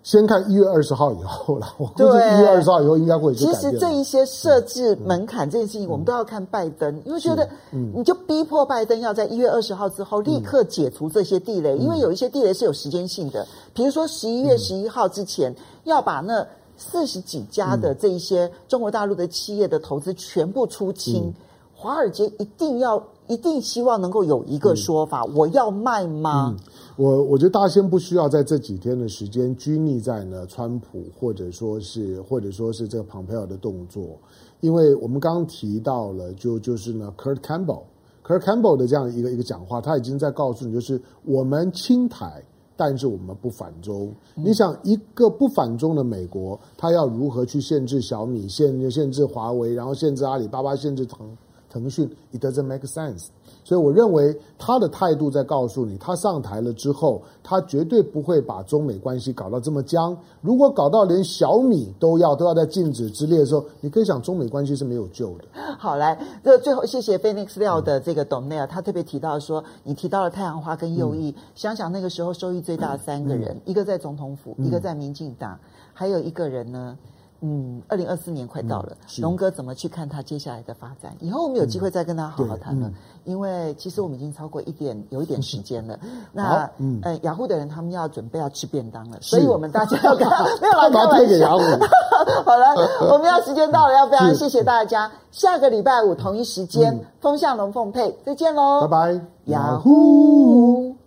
[0.02, 3.34] 先看一月二十号以后了， 我估计一月二十号以后应该会。
[3.34, 16.46] 其实这一些设置门槛这件事情，我们都要看拜登，嗯、因为觉得，你就逼迫拜登要在一月二十号之后立刻解除这些地雷，嗯、因为有一些地雷是有时间性的，比如说十一月十一号之前要把那
[16.78, 21.34] 四十几家的这一些中国大陆的企业的投资全部出清，嗯、
[21.74, 23.02] 华尔街一定要。
[23.30, 26.48] 一定希望能够有一个说法，嗯、我要卖吗？
[26.48, 26.58] 嗯、
[26.96, 34.18] 我我觉得大家先不需要在这几天的时间拘泥在呢，川普或者说是或者说是这个 Pompeo 的动作，
[34.60, 42.42] 因为我们刚刚提到了，就就是呢，Kurt Campbell，Kurt Campbell 的这样一个一个讲话，他已经在告诉你，就是我们清台，
[42.76, 44.12] 但是我们不反中。
[44.34, 51.30] 嗯、你想，一个不反中的美国，他要如何去限制小米、限限制华为，然后限制阿里巴巴、限制腾？
[51.70, 53.28] 腾讯，it doesn't make sense。
[53.62, 60.16] 所以我认为他的态度在告诉你，他上台了之后，他绝对不会把中美关系搞到这么僵。
[60.40, 65.44] 如果搞到连小米都要都要在禁止之列的时候，你可以想中美关系是没有救的。
[65.78, 75.58] 好，来，这最后谢谢 Phoenix 料的这个 Donate，他特别提到说，你提到了太阳花跟右翼，嗯、想想那个时候收益最大的三个人，嗯、一个在总统府，嗯、一个在民进党，
[75.92, 76.98] 还有一个人呢。
[77.42, 81.14] 嗯，二零二四年快到了，龙、嗯、哥怎么去看他接下来的发展？
[81.20, 82.88] 以后我们有机会再跟他好好谈了。
[82.88, 85.98] 嗯、因为其实我们已经超过一点，有一点时间了。
[86.32, 91.58] 那嗯，呃，雅虎的人他们要准备要吃便当了，所以我们大家要跟他 没有来开玩笑。
[92.44, 92.74] 好了，
[93.10, 95.10] 我们要时间到了，要非常谢谢大家。
[95.30, 100.99] 下个礼拜五同一时间，风向龙凤配，再见喽，拜拜，雅虎。